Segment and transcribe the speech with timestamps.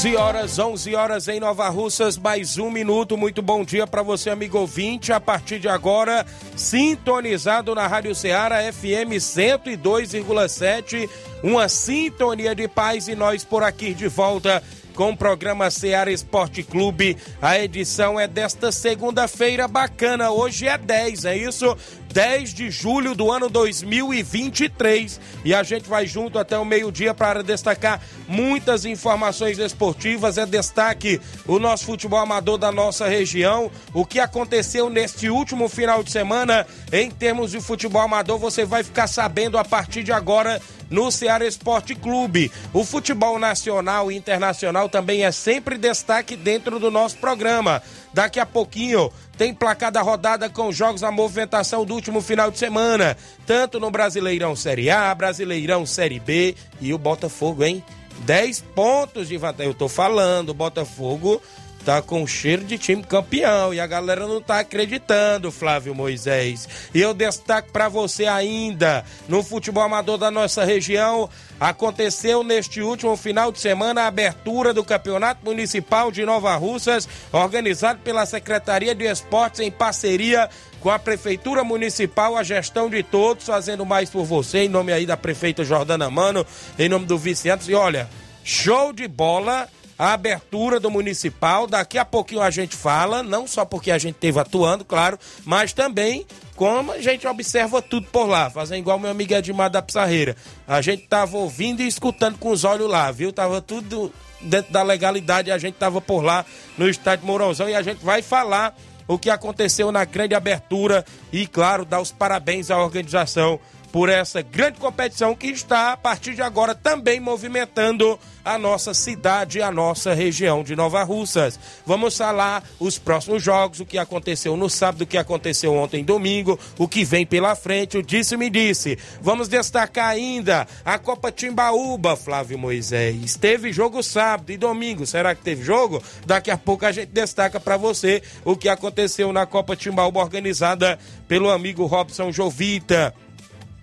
[0.00, 3.18] 11 horas, 11 horas em Nova Russas, mais um minuto.
[3.18, 5.12] Muito bom dia para você, amigo ouvinte.
[5.12, 6.24] A partir de agora,
[6.56, 11.06] sintonizado na Rádio Ceará FM 102,7,
[11.42, 14.62] uma sintonia de paz e nós por aqui de volta
[14.94, 17.18] com o programa Ceará Esporte Clube.
[17.40, 20.30] A edição é desta segunda-feira bacana.
[20.30, 21.76] Hoje é 10, é isso?
[22.12, 25.20] 10 de julho do ano 2023.
[25.44, 30.36] E a gente vai junto até o meio-dia para destacar muitas informações esportivas.
[30.36, 33.70] É destaque o nosso futebol amador da nossa região.
[33.94, 38.82] O que aconteceu neste último final de semana em termos de futebol amador, você vai
[38.82, 42.50] ficar sabendo a partir de agora no Ceará Esporte Clube.
[42.72, 47.80] O futebol nacional e internacional também é sempre destaque dentro do nosso programa.
[48.12, 52.58] Daqui a pouquinho tem placar da rodada com jogos a movimentação do último final de
[52.58, 53.16] semana,
[53.46, 57.82] tanto no Brasileirão Série A, Brasileirão Série B e o Botafogo, hein?
[58.20, 59.70] 10 pontos de vantagem.
[59.70, 61.40] Eu tô falando, Botafogo
[61.84, 66.68] tá com cheiro de time campeão e a galera não tá acreditando, Flávio Moisés.
[66.94, 73.16] E eu destaco para você ainda, no futebol amador da nossa região, aconteceu neste último
[73.16, 79.04] final de semana a abertura do Campeonato Municipal de Nova Russas, organizado pela Secretaria de
[79.04, 80.48] Esportes em parceria
[80.80, 85.04] com a Prefeitura Municipal, a gestão de todos, fazendo mais por você, em nome aí
[85.04, 86.44] da prefeita Jordana Mano,
[86.78, 88.08] em nome do vice E olha,
[88.42, 89.68] show de bola
[90.00, 91.66] a abertura do municipal.
[91.66, 95.74] Daqui a pouquinho a gente fala, não só porque a gente esteve atuando, claro, mas
[95.74, 100.34] também como a gente observa tudo por lá, fazendo igual meu amigo Edmar da Pissarreira.
[100.66, 103.30] A gente tava ouvindo e escutando com os olhos lá, viu?
[103.30, 104.10] Tava tudo
[104.40, 106.46] dentro da legalidade, a gente tava por lá
[106.78, 108.74] no estádio Mourãozão e a gente vai falar
[109.06, 113.60] o que aconteceu na grande abertura e, claro, dar os parabéns à organização
[113.92, 119.60] por essa grande competição que está, a partir de agora, também movimentando a nossa cidade,
[119.60, 121.58] a nossa região de Nova Russas.
[121.84, 126.58] Vamos falar os próximos jogos, o que aconteceu no sábado, o que aconteceu ontem domingo,
[126.78, 128.98] o que vem pela frente, o disse-me disse.
[129.20, 133.36] Vamos destacar ainda a Copa Timbaúba, Flávio Moisés.
[133.36, 136.02] Teve jogo sábado e domingo, será que teve jogo?
[136.26, 140.98] Daqui a pouco a gente destaca para você o que aconteceu na Copa Timbaúba organizada
[141.28, 143.14] pelo amigo Robson Jovita.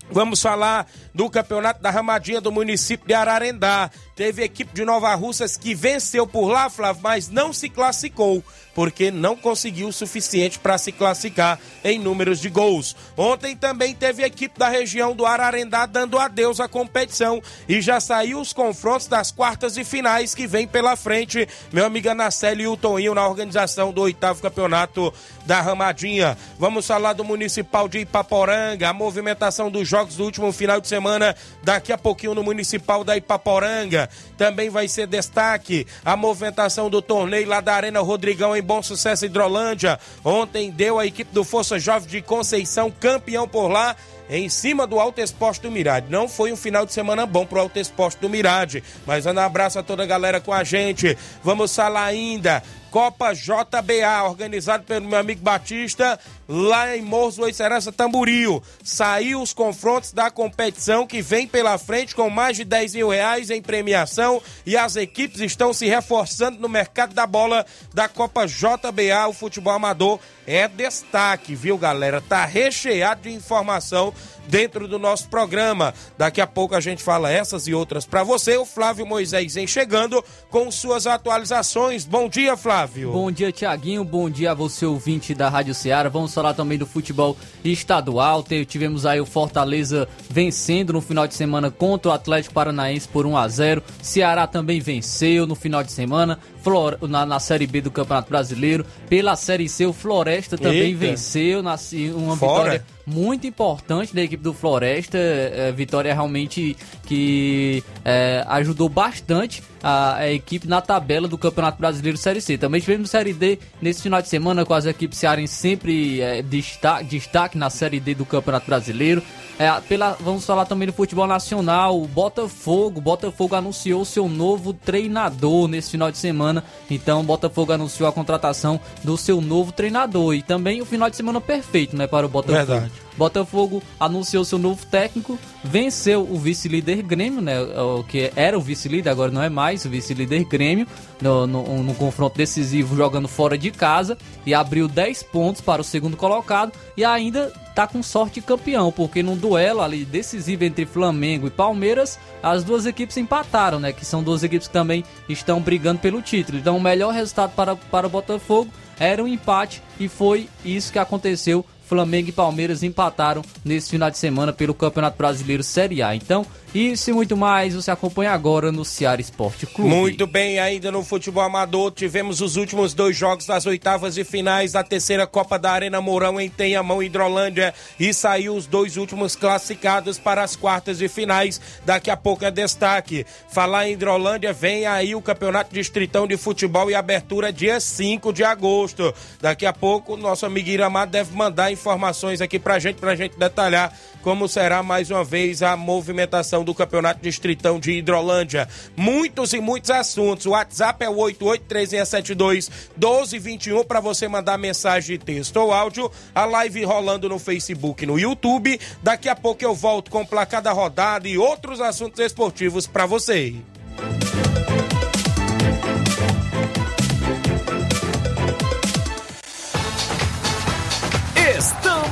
[0.09, 3.91] Vamos falar do campeonato da Ramadinha do município de Ararendá.
[4.16, 8.44] Teve equipe de Nova Russas que venceu por lá, Flávio, mas não se classificou
[8.77, 12.95] porque não conseguiu o suficiente para se classificar em números de gols.
[13.17, 18.39] Ontem também teve equipe da região do Ararendá dando adeus à competição e já saiu
[18.39, 21.49] os confrontos das quartas e finais que vem pela frente.
[21.73, 25.11] Meu amigo Anaceli e o Toninho na organização do oitavo campeonato
[25.44, 26.38] da Ramadinha.
[26.59, 31.35] Vamos falar do Municipal de Ipaporanga, a movimentação dos jogos do último final de semana
[31.63, 34.07] daqui a pouquinho no Municipal da Ipaporanga.
[34.38, 39.25] Também vai ser destaque a movimentação do torneio lá da Arena Rodrigão em Bom Sucesso
[39.25, 39.98] Hidrolândia.
[40.25, 43.96] Ontem deu a equipe do Força Jovem de Conceição campeão por lá
[44.30, 46.08] em cima do Alto Esporte do Mirade.
[46.10, 49.80] Não foi um final de semana bom pro Alto Esporte do Mirade, mas um abraço
[49.80, 51.18] a toda a galera com a gente.
[51.42, 52.62] Vamos falar ainda
[52.92, 58.63] Copa JBA, organizado pelo meu amigo Batista, lá em Morros do Serança Tamboril.
[58.84, 63.50] Saiu os confrontos da competição que vem pela frente com mais de 10 mil reais
[63.50, 69.28] em premiação e as equipes estão se reforçando no mercado da bola da Copa JBA,
[69.28, 72.22] o futebol amador é destaque, viu galera?
[72.22, 74.13] Tá recheado de informação
[74.47, 75.94] dentro do nosso programa.
[76.17, 78.57] Daqui a pouco a gente fala essas e outras para você.
[78.57, 82.05] O Flávio Moisés vem chegando com suas atualizações.
[82.05, 83.11] Bom dia, Flávio.
[83.11, 84.03] Bom dia, Tiaguinho.
[84.03, 86.09] Bom dia a você, ouvinte da Rádio Ceará.
[86.09, 88.44] Vamos falar também do futebol estadual.
[88.67, 93.38] Tivemos aí o Fortaleza vencendo no final de semana contra o Atlético Paranaense por 1
[93.38, 93.83] a 0.
[94.01, 96.39] Ceará também venceu no final de semana.
[96.68, 98.86] Flor, na, na Série B do Campeonato Brasileiro.
[99.08, 101.00] Pela Série C, o Floresta também Eita.
[101.00, 101.78] venceu, na,
[102.14, 102.72] uma Fora.
[102.72, 105.18] vitória muito importante da equipe do Floresta.
[105.18, 106.75] É, vitória realmente
[107.06, 112.57] que é, ajudou bastante a, a equipe na tabela do Campeonato Brasileiro Série C.
[112.57, 117.06] Também tivemos Série D nesse final de semana com as equipes cearenses sempre é, destaque,
[117.06, 119.21] destaque na Série D do Campeonato Brasileiro.
[119.59, 122.00] É, pela, vamos falar também do futebol nacional.
[122.00, 123.01] O Botafogo.
[123.01, 126.63] Botafogo anunciou seu novo treinador nesse final de semana.
[126.89, 130.35] Então, o Botafogo anunciou a contratação do seu novo treinador.
[130.35, 132.65] E também o final de semana perfeito, né, para o Botafogo.
[132.65, 133.07] Verdade.
[133.18, 137.59] Botafogo anunciou seu novo técnico, venceu o vice-líder Grêmio, né?
[137.59, 140.88] O que era o vice-líder, agora não é mais o vice-líder Grêmio,
[141.22, 145.86] no, no, no confronto decisivo jogando fora de casa e abriu 10 pontos para o
[145.86, 151.46] segundo colocado e ainda tá com sorte campeão, porque num duelo ali decisivo entre Flamengo
[151.46, 153.94] e Palmeiras, as duas equipes empataram, né?
[153.94, 156.58] Que são duas equipes que também estão brigando pelo título.
[156.58, 160.98] Então o melhor resultado para, para o Botafogo era um empate e foi isso que
[160.98, 161.64] aconteceu.
[161.88, 166.13] Flamengo e Palmeiras empataram nesse final de semana pelo Campeonato Brasileiro Série A.
[166.13, 166.45] Então,
[166.75, 169.89] isso e muito mais você acompanha agora no Ceará Esporte Clube.
[169.89, 174.74] Muito bem, ainda no futebol amador, tivemos os últimos dois jogos das oitavas de finais
[174.74, 180.19] da terceira Copa da Arena Mourão em Tenhamão, Hidrolândia, e saiu os dois últimos classificados
[180.19, 181.60] para as quartas de finais.
[181.86, 183.25] Daqui a pouco é destaque.
[183.50, 188.44] Falar em Hidrolândia, vem aí o Campeonato Distritão de Futebol e abertura dia 5 de
[188.44, 189.13] agosto.
[189.42, 193.94] Daqui a pouco, nosso amigo Iramar deve mandar informações aqui pra gente, pra gente detalhar
[194.21, 198.68] como será mais uma vez a movimentação do Campeonato Distritão de Hidrolândia.
[198.95, 200.45] Muitos e muitos assuntos.
[200.45, 206.12] O WhatsApp é o 883672-1221 para você mandar mensagem de texto ou áudio.
[206.35, 208.77] A live rolando no Facebook no YouTube.
[209.01, 213.06] Daqui a pouco eu volto com o placar da rodada e outros assuntos esportivos para
[213.06, 213.56] você.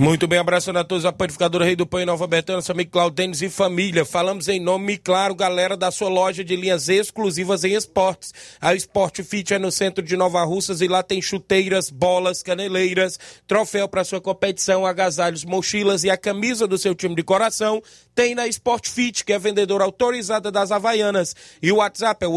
[0.00, 2.90] Muito bem, abraçando a todos a panificadora Rei do Pão em Nova Betânia, nosso amigo
[2.90, 4.02] Claudênis e família.
[4.02, 8.32] Falamos em nome, claro, galera, da sua loja de linhas exclusivas em esportes.
[8.58, 13.18] A Sport Fit é no centro de Nova Russas e lá tem chuteiras, bolas, caneleiras,
[13.46, 17.82] troféu para sua competição, agasalhos, mochilas e a camisa do seu time de coração.
[18.14, 21.36] Tem na Sport Fit, que é vendedora autorizada das Havaianas.
[21.60, 22.28] E o WhatsApp é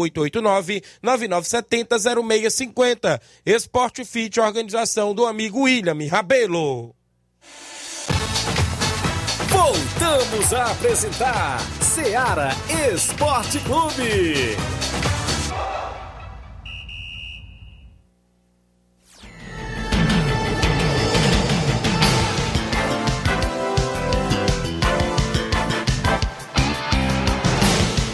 [1.02, 3.18] 889-9970-0650.
[3.46, 6.94] Sport Fit, organização do amigo William Rabelo.
[9.64, 12.50] Voltamos a apresentar Seara
[12.92, 14.58] Esporte Clube.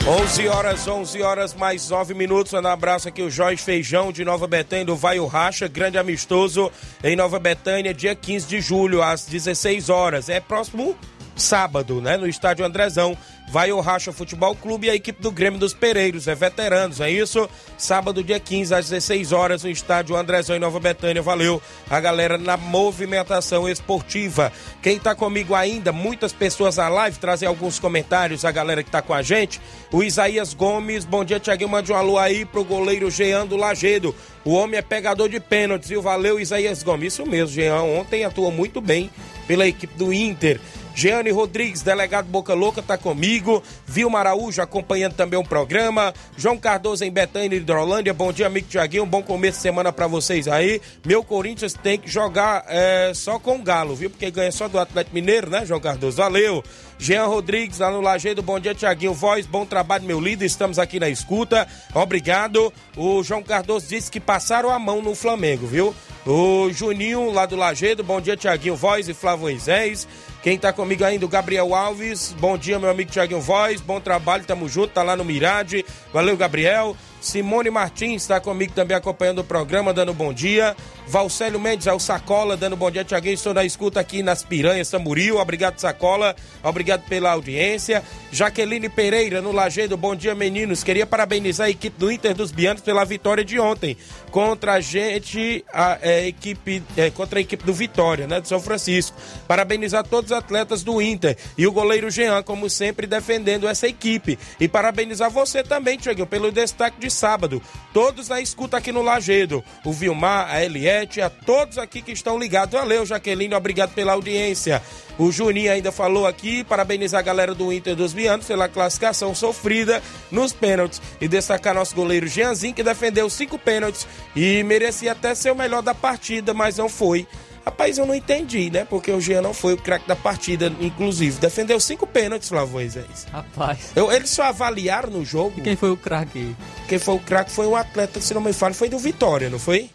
[0.06, 2.52] 11 horas, 11 horas mais 9 minutos.
[2.52, 6.70] Um abraço aqui o Jorge Feijão de Nova Betânia do Vai o Racha, grande amistoso
[7.02, 10.28] em Nova Betânia, dia 15 de julho, às 16 horas.
[10.28, 10.96] É próximo
[11.40, 12.16] sábado, né?
[12.16, 13.16] No estádio Andrezão.
[13.50, 17.10] Vai o Racha Futebol Clube e a equipe do Grêmio dos Pereiros, é veteranos, é
[17.10, 17.50] isso?
[17.76, 21.20] Sábado, dia 15, às 16 horas, no estádio Andrezão em Nova Betânia.
[21.20, 24.52] Valeu a galera na movimentação esportiva.
[24.80, 29.02] Quem tá comigo ainda, muitas pessoas na live, trazer alguns comentários, a galera que tá
[29.02, 29.60] com a gente.
[29.90, 34.14] O Isaías Gomes, bom dia, Tiaguinho, mande um alô aí pro goleiro Jean do Lagedo.
[34.44, 36.00] O homem é pegador de pênaltis, viu?
[36.00, 37.14] Valeu, Isaías Gomes.
[37.14, 39.10] Isso mesmo, Jean ontem atuou muito bem
[39.48, 40.60] pela equipe do Inter.
[40.94, 43.62] Jeane Rodrigues, delegado Boca Louca, tá comigo.
[43.86, 46.12] Vilma Araújo acompanhando também o programa.
[46.36, 48.12] João Cardoso em Betânia, Hidrolândia.
[48.12, 49.06] Bom dia, amigo Tiaguinho.
[49.06, 50.80] Bom começo de semana para vocês aí.
[51.04, 54.10] Meu Corinthians tem que jogar é, só com o Galo, viu?
[54.10, 56.16] Porque ganha só do Atlético Mineiro, né, João Cardoso?
[56.16, 56.62] Valeu.
[57.00, 61.00] Jean Rodrigues, lá no Lajeado, bom dia, Tiaguinho Voz, bom trabalho, meu líder, estamos aqui
[61.00, 62.70] na escuta, obrigado.
[62.94, 65.94] O João Cardoso disse que passaram a mão no Flamengo, viu?
[66.26, 70.06] O Juninho, lá do Lajeado, bom dia, Tiaguinho Voz e Flávio Moisés.
[70.42, 74.42] Quem tá comigo ainda, o Gabriel Alves, bom dia, meu amigo Tiaguinho Voz, bom trabalho,
[74.44, 76.96] tamo junto, tá lá no Mirade, valeu, Gabriel.
[77.20, 80.74] Simone Martins está comigo também acompanhando o programa, dando bom dia.
[81.06, 83.34] Valcélio Mendes, é o Sacola, dando bom dia, Tiaguinho.
[83.34, 85.38] Estou na escuta aqui nas Piranhas, Tamburil.
[85.38, 86.36] Obrigado, Sacola.
[86.62, 88.02] Obrigado pela audiência.
[88.30, 90.84] Jaqueline Pereira, no Lajeado, bom dia, meninos.
[90.84, 93.96] Queria parabenizar a equipe do Inter dos Bianos pela vitória de ontem
[94.30, 98.60] contra a gente, a, é, equipe, é, contra a equipe do Vitória, né, de São
[98.60, 99.16] Francisco.
[99.48, 104.38] Parabenizar todos os atletas do Inter e o goleiro Jean, como sempre, defendendo essa equipe.
[104.60, 107.62] E parabenizar você também, Tiaguinho, pelo destaque de sábado.
[107.92, 109.64] Todos na escuta aqui no Lagedo.
[109.84, 112.78] O Vilmar, a Eliette, a todos aqui que estão ligados.
[112.78, 114.82] Valeu, Jaqueline, obrigado pela audiência.
[115.18, 120.02] O Juninho ainda falou aqui, parabenizar a galera do Inter dos Bianos pela classificação sofrida
[120.30, 125.50] nos pênaltis e destacar nosso goleiro Jeanzinho, que defendeu cinco pênaltis e merecia até ser
[125.50, 127.26] o melhor da partida, mas não foi.
[127.64, 128.84] Rapaz, eu não entendi, né?
[128.84, 131.38] Porque o Jean não foi o craque da partida, inclusive.
[131.38, 133.26] Defendeu cinco pênaltis, Flávio Moisés.
[133.30, 133.92] Rapaz.
[133.94, 135.54] Eu, eles só avaliaram no jogo.
[135.58, 136.56] E quem foi o craque?
[136.88, 139.58] Quem foi o craque foi um atleta, se não me falo, foi do Vitória, não
[139.58, 139.90] foi?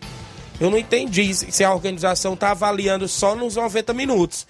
[0.60, 4.48] Eu não entendi se a organização tá avaliando só nos 90 minutos.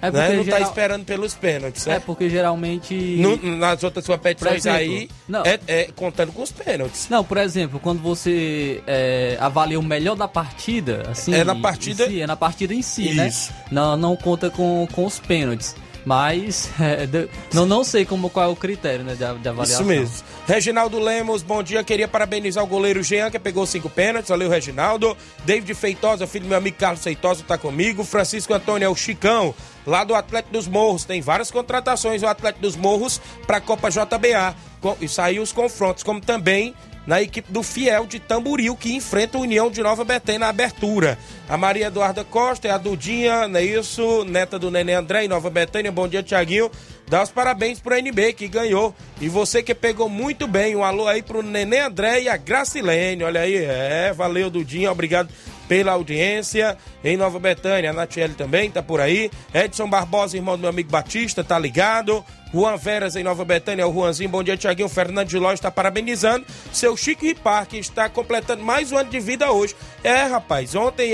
[0.00, 0.32] É né?
[0.36, 0.60] Não geral...
[0.60, 2.94] tá esperando pelos pênaltis, É porque geralmente.
[2.94, 5.42] No, nas outras competições exemplo, aí, não.
[5.44, 7.08] É, é, contando com os pênaltis.
[7.08, 11.34] Não, por exemplo, quando você é, avalia o melhor da partida, assim.
[11.34, 12.06] É na partida.
[12.06, 13.28] Si, é na partida em si, né?
[13.28, 13.52] Isso.
[13.52, 13.58] né?
[13.72, 15.74] Não, não conta com, com os pênaltis.
[16.04, 19.64] Mas é, de, não, não sei como, qual é o critério né, de, de avaliação.
[19.64, 20.24] Isso mesmo.
[20.46, 21.84] Reginaldo Lemos, bom dia.
[21.84, 24.30] Queria parabenizar o goleiro Jean, que pegou cinco pênaltis.
[24.30, 25.16] Valeu, Reginaldo.
[25.44, 28.04] David Feitosa, filho do meu amigo Carlos Feitosa, está comigo.
[28.04, 29.54] Francisco Antônio é o Chicão,
[29.88, 31.04] lá do Atlético dos Morros.
[31.04, 34.54] Tem várias contratações o Atlético dos Morros para a Copa JBA.
[35.00, 39.40] E saiu os confrontos, como também na equipe do Fiel de Tamburil que enfrenta a
[39.40, 41.18] União de Nova Betém na abertura.
[41.48, 44.24] A Maria Eduarda Costa é a Dudinha, não é isso?
[44.24, 45.90] Neta do Nenê André em Nova Betânia.
[45.90, 46.70] Bom dia, Tiaguinho.
[47.08, 48.94] Dá os parabéns pro NB que ganhou.
[49.20, 50.76] E você que pegou muito bem.
[50.76, 53.24] Um alô aí pro Nenê André e a Gracilene.
[53.24, 54.92] Olha aí, é, valeu, Dudinha.
[54.92, 55.28] Obrigado
[55.68, 57.90] pela audiência em Nova Betânia.
[57.90, 59.30] A Natiele também tá por aí.
[59.54, 62.24] Edson Barbosa, irmão do meu amigo Batista, tá ligado.
[62.52, 64.88] Juan Veras em Nova Betânia, o Juanzinho, bom dia, Tiaguinho.
[64.88, 66.46] Fernando de Ló está parabenizando.
[66.72, 69.76] Seu Chico Ripar, que está completando mais um ano de vida hoje.
[70.02, 71.12] É, rapaz, ontem,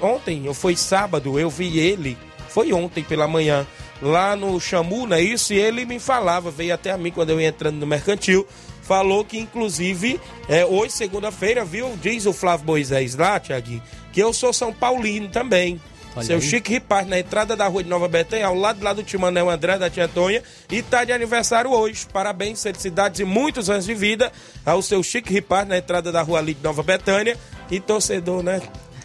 [0.00, 2.16] ontem, foi sábado, eu vi ele,
[2.48, 3.66] foi ontem pela manhã,
[4.00, 5.52] lá no Xamu, não é isso?
[5.52, 8.46] E ele me falava, veio até a mim quando eu ia entrando no mercantil
[8.86, 11.98] falou que, inclusive, é, hoje, segunda-feira, viu?
[12.00, 15.80] Diz o Flávio Moisés lá, Tiaguinho, que eu sou São Paulino também.
[16.14, 16.42] Olha Seu aí.
[16.42, 19.76] Chico Ripaz, na entrada da rua de Nova Betânia, ao lado lá do Timanel André,
[19.76, 22.06] da Tia Antônia, e tá de aniversário hoje.
[22.10, 24.32] Parabéns, felicidades e muitos anos de vida
[24.64, 27.36] ao seu Chico Ripaz, na entrada da rua ali de Nova Betânia.
[27.70, 28.62] E torcedor, né?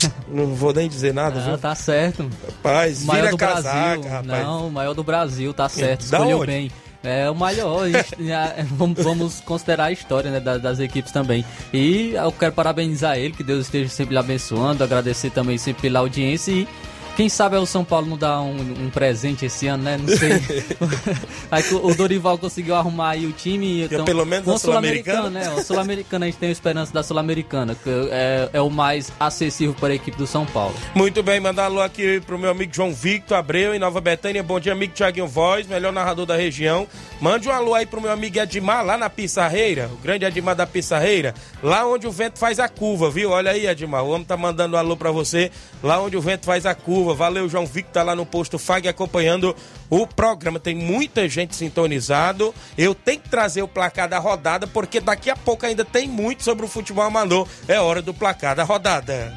[0.28, 1.58] Não vou nem dizer nada, ah, viu?
[1.58, 2.30] Tá certo.
[2.46, 4.12] Rapaz, maior do casaca, Brasil.
[4.12, 4.44] rapaz.
[4.44, 6.02] Não, o maior do Brasil, tá certo.
[6.02, 6.48] Escolheu onde?
[6.48, 6.72] bem.
[7.04, 7.88] É o maior,
[8.96, 11.44] vamos considerar a história né, das, das, equipes também.
[11.74, 16.00] E eu quero parabenizar ele, que Deus esteja sempre lhe abençoando, agradecer também sempre pela
[16.00, 16.68] audiência e
[17.16, 19.98] quem sabe é o São Paulo não dá um, um presente esse ano, né?
[19.98, 20.32] Não sei.
[21.52, 23.84] aí o Dorival conseguiu arrumar aí o time.
[23.84, 25.30] Então, pelo menos a Sul-Americana.
[25.30, 25.50] né?
[25.54, 29.76] O Sul-Americana a gente tem a esperança da Sul-Americana, que é, é, o mais acessível
[29.76, 30.74] para a equipe do São Paulo.
[30.96, 34.42] Muito bem, mandar alô aqui pro meu amigo João Victor Abreu, em Nova Betânia.
[34.42, 36.88] Bom dia, amigo Thiaguinho Voz, melhor narrador da região.
[37.20, 40.66] Mande um alô aí pro meu amigo Edmar, lá na Pissarreira, o grande Edmar da
[40.66, 43.32] Pissarreira, lá onde o vento faz a curva, viu?
[43.32, 45.52] Olha aí, Edmar, o homem tá mandando um alô para você,
[45.84, 47.16] lá onde o vento faz a curva curva.
[47.16, 49.56] Valeu, João Victor, tá lá no posto FAG acompanhando
[49.90, 50.60] o programa.
[50.60, 52.54] Tem muita gente sintonizado.
[52.78, 56.44] Eu tenho que trazer o placar da rodada, porque daqui a pouco ainda tem muito
[56.44, 57.48] sobre o futebol amador.
[57.68, 59.34] É hora do placar da rodada.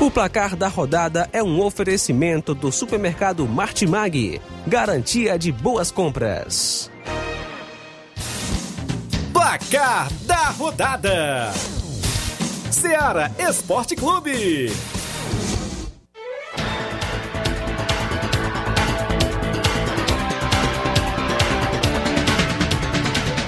[0.00, 4.40] O placar da rodada é um oferecimento do supermercado Martimag.
[4.66, 6.90] Garantia de boas compras.
[9.32, 11.52] Placar da rodada.
[12.76, 14.70] Seara Esporte Clube.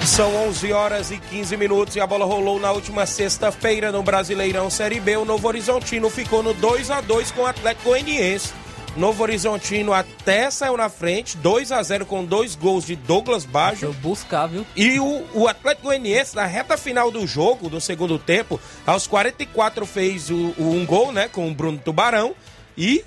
[0.03, 4.67] São 11 horas e 15 minutos e a bola rolou na última sexta-feira no Brasileirão
[4.67, 5.17] Série B.
[5.17, 8.51] O Novo Horizontino ficou no 2 a 2 com o Atlético Goianiense.
[8.99, 13.93] Novo Horizontino até saiu na frente, 2 a 0 com dois gols de Douglas Baggio.
[13.93, 14.65] buscar, viu?
[14.75, 19.85] E o, o Atlético Goianiense, na reta final do jogo, do segundo tempo, aos 44
[19.85, 22.35] fez o, o um gol, né, com o Bruno Tubarão.
[22.77, 23.05] E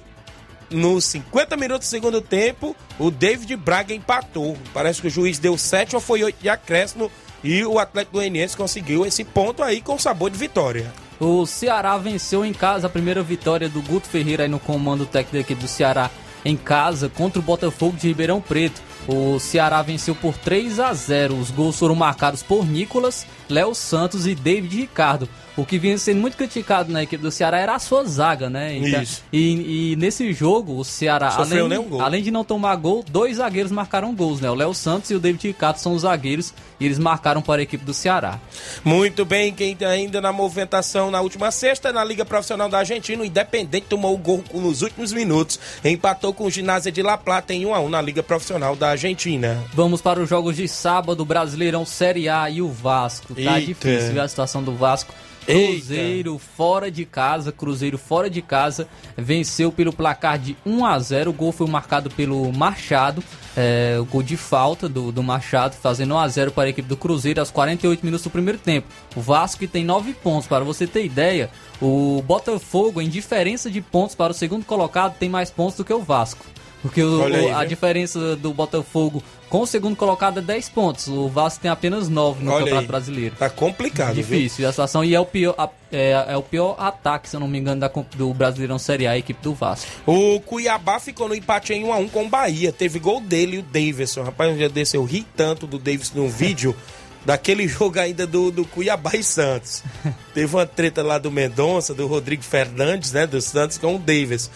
[0.71, 4.57] nos 50 minutos do segundo tempo, o David Braga empatou.
[4.73, 7.13] Parece que o juiz deu 7 ou foi 8 de acréscimo
[7.45, 10.91] e o Atlético Goianiense conseguiu esse ponto aí com sabor de vitória.
[11.25, 15.69] O Ceará venceu em casa a primeira vitória do Guto Ferreira no comando técnico do
[15.69, 16.11] Ceará
[16.45, 18.83] em casa contra o Botafogo de Ribeirão Preto.
[19.07, 21.39] O Ceará venceu por 3 a 0.
[21.39, 25.29] Os gols foram marcados por Nicolas, Léo Santos e David Ricardo.
[25.57, 28.75] O que vinha sendo muito criticado na equipe do Ceará era a sua zaga, né?
[28.77, 29.23] Então, Isso.
[29.31, 32.01] E, e, nesse jogo, o Ceará, Sofreu além, gol.
[32.01, 34.51] além de não tomar gol, dois zagueiros marcaram gols, né?
[34.51, 37.63] O Léo Santos e o David Ricardo são os zagueiros e eles marcaram para a
[37.63, 38.41] equipe do Ceará.
[38.83, 43.23] Muito bem, quem tá ainda na movimentação na última sexta, na Liga Profissional da Argentina,
[43.23, 47.53] o Independente tomou o gol nos últimos minutos, empatou com o Ginásio de La Plata
[47.53, 49.63] em 1 a 1 na Liga Profissional da Argentina.
[49.75, 53.35] Vamos para os jogos de sábado, Brasileirão Série A e o Vasco.
[53.35, 53.61] Tá Eita.
[53.61, 55.13] difícil a situação do Vasco.
[55.45, 61.31] Cruzeiro fora de casa, Cruzeiro fora de casa, venceu pelo placar de 1 a 0.
[61.31, 63.23] O gol foi marcado pelo Machado,
[63.57, 66.89] é, o gol de falta do, do Machado, fazendo 1 a 0 para a equipe
[66.89, 68.87] do Cruzeiro aos 48 minutos do primeiro tempo.
[69.17, 73.81] O Vasco que tem 9 pontos, para você ter ideia, o Botafogo, em diferença de
[73.81, 76.45] pontos para o segundo colocado, tem mais pontos do que o Vasco.
[76.83, 77.69] Porque o- aí, a viu?
[77.69, 81.07] diferença do Botafogo com o segundo colocado é 10 pontos.
[81.07, 82.89] O Vasco tem apenas 9 no Olha Campeonato aí.
[82.89, 83.37] Brasileiro.
[83.39, 84.25] Tá complicado, viu?
[84.25, 85.55] Difícil a situação e é o pior,
[85.93, 89.13] é, é o pior ataque, se eu não me engano, da, do Brasileirão Série A,
[89.13, 89.89] a equipe do Vasco.
[90.07, 92.73] O Cuiabá ficou no empate em 1 a 1 com o Bahia.
[92.73, 94.23] Teve gol dele e o Davidson.
[94.25, 96.75] Rapaz, um dia desse eu ri tanto do Davidson num vídeo
[97.25, 99.85] daquele jogo ainda do, do Cuiabá e Santos.
[100.35, 104.51] Teve uma treta lá do Mendonça, do Rodrigo Fernandes, né, do Santos com o Davidson.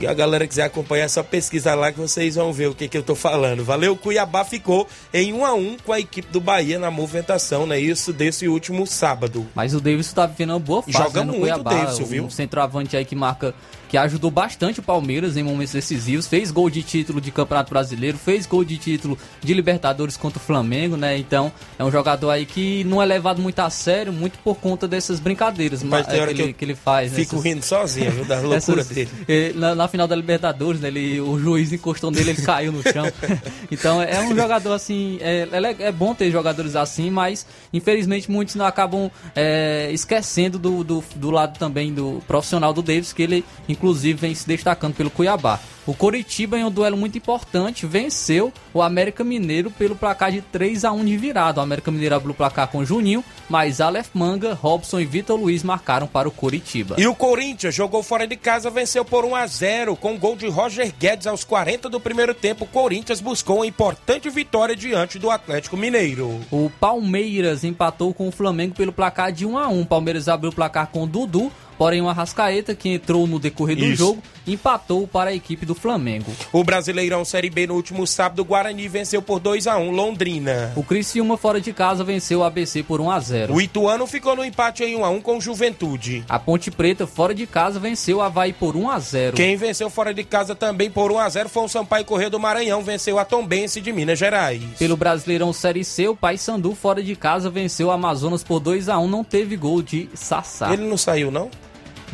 [0.00, 2.88] E a galera quiser acompanhar, é só pesquisar lá que vocês vão ver o que,
[2.88, 3.64] que eu tô falando.
[3.64, 7.78] Valeu, Cuiabá ficou em 1 a 1 com a equipe do Bahia na movimentação, né?
[7.78, 9.46] Isso desse último sábado.
[9.54, 11.70] Mas o Davidson tá vivendo uma boa fase Joga né, no muito Cuiabá.
[11.70, 12.30] o Davidson, um viu?
[12.30, 13.54] centroavante aí que marca,
[13.90, 18.16] que ajudou bastante o Palmeiras em momentos decisivos, fez gol de título de Campeonato Brasileiro,
[18.16, 21.18] fez gol de título de Libertadores contra o Flamengo, né?
[21.18, 24.86] Então é um jogador aí que não é levado muito a sério, muito por conta
[24.86, 27.10] dessas brincadeiras Mas ma- tem é, hora que, que ele, que ele faz.
[27.12, 29.08] né, Fico essas- rindo sozinho, viu, da loucura dele.
[29.28, 32.82] eh, Na, na final da Libertadores, né, ele, o juiz encostou nele, ele caiu no
[32.84, 33.06] chão.
[33.72, 35.18] então é um jogador assim.
[35.20, 40.82] É, é é bom ter jogadores assim, mas infelizmente muitos não acabam é, esquecendo do,
[40.84, 43.44] do, do lado também do profissional do Davis, que ele
[43.80, 45.58] inclusive vem se destacando pelo Cuiabá.
[45.86, 50.84] O Coritiba, em um duelo muito importante, venceu o América Mineiro pelo placar de 3
[50.84, 51.60] a 1 de virada.
[51.60, 55.62] O América Mineiro abriu o placar com Juninho, mas Aleph Manga, Robson e Vitor Luiz
[55.62, 56.96] marcaram para o Coritiba.
[56.98, 60.48] E o Corinthians jogou fora de casa, venceu por 1 a 0 com gol de
[60.48, 62.64] Roger Guedes aos 40 do primeiro tempo.
[62.64, 66.40] O Corinthians buscou uma importante vitória diante do Atlético Mineiro.
[66.50, 69.80] O Palmeiras empatou com o Flamengo pelo placar de 1 a 1.
[69.80, 73.76] O Palmeiras abriu o placar com o Dudu, porém o Arrascaeta, que entrou no decorrer
[73.76, 73.96] do Isso.
[73.96, 76.32] jogo, empatou para a equipe do Flamengo.
[76.52, 80.72] O Brasileirão Série B no último sábado, o Guarani venceu por 2 a 1 Londrina.
[80.76, 83.54] O Criciúma fora de casa venceu o ABC por 1 a 0.
[83.54, 86.24] O Ituano ficou no empate em 1 a 1 com Juventude.
[86.28, 89.36] A Ponte Preta fora de casa venceu o Havaí por 1 a 0.
[89.36, 92.40] Quem venceu fora de casa também por 1 a 0 foi o Sampaio Correia do
[92.40, 94.62] Maranhão, venceu a Tombense de Minas Gerais.
[94.78, 98.98] Pelo Brasileirão Série C, o Paysandu fora de casa venceu o Amazonas por 2 a
[98.98, 100.72] 1, não teve gol de Sassá.
[100.72, 101.50] Ele não saiu, não?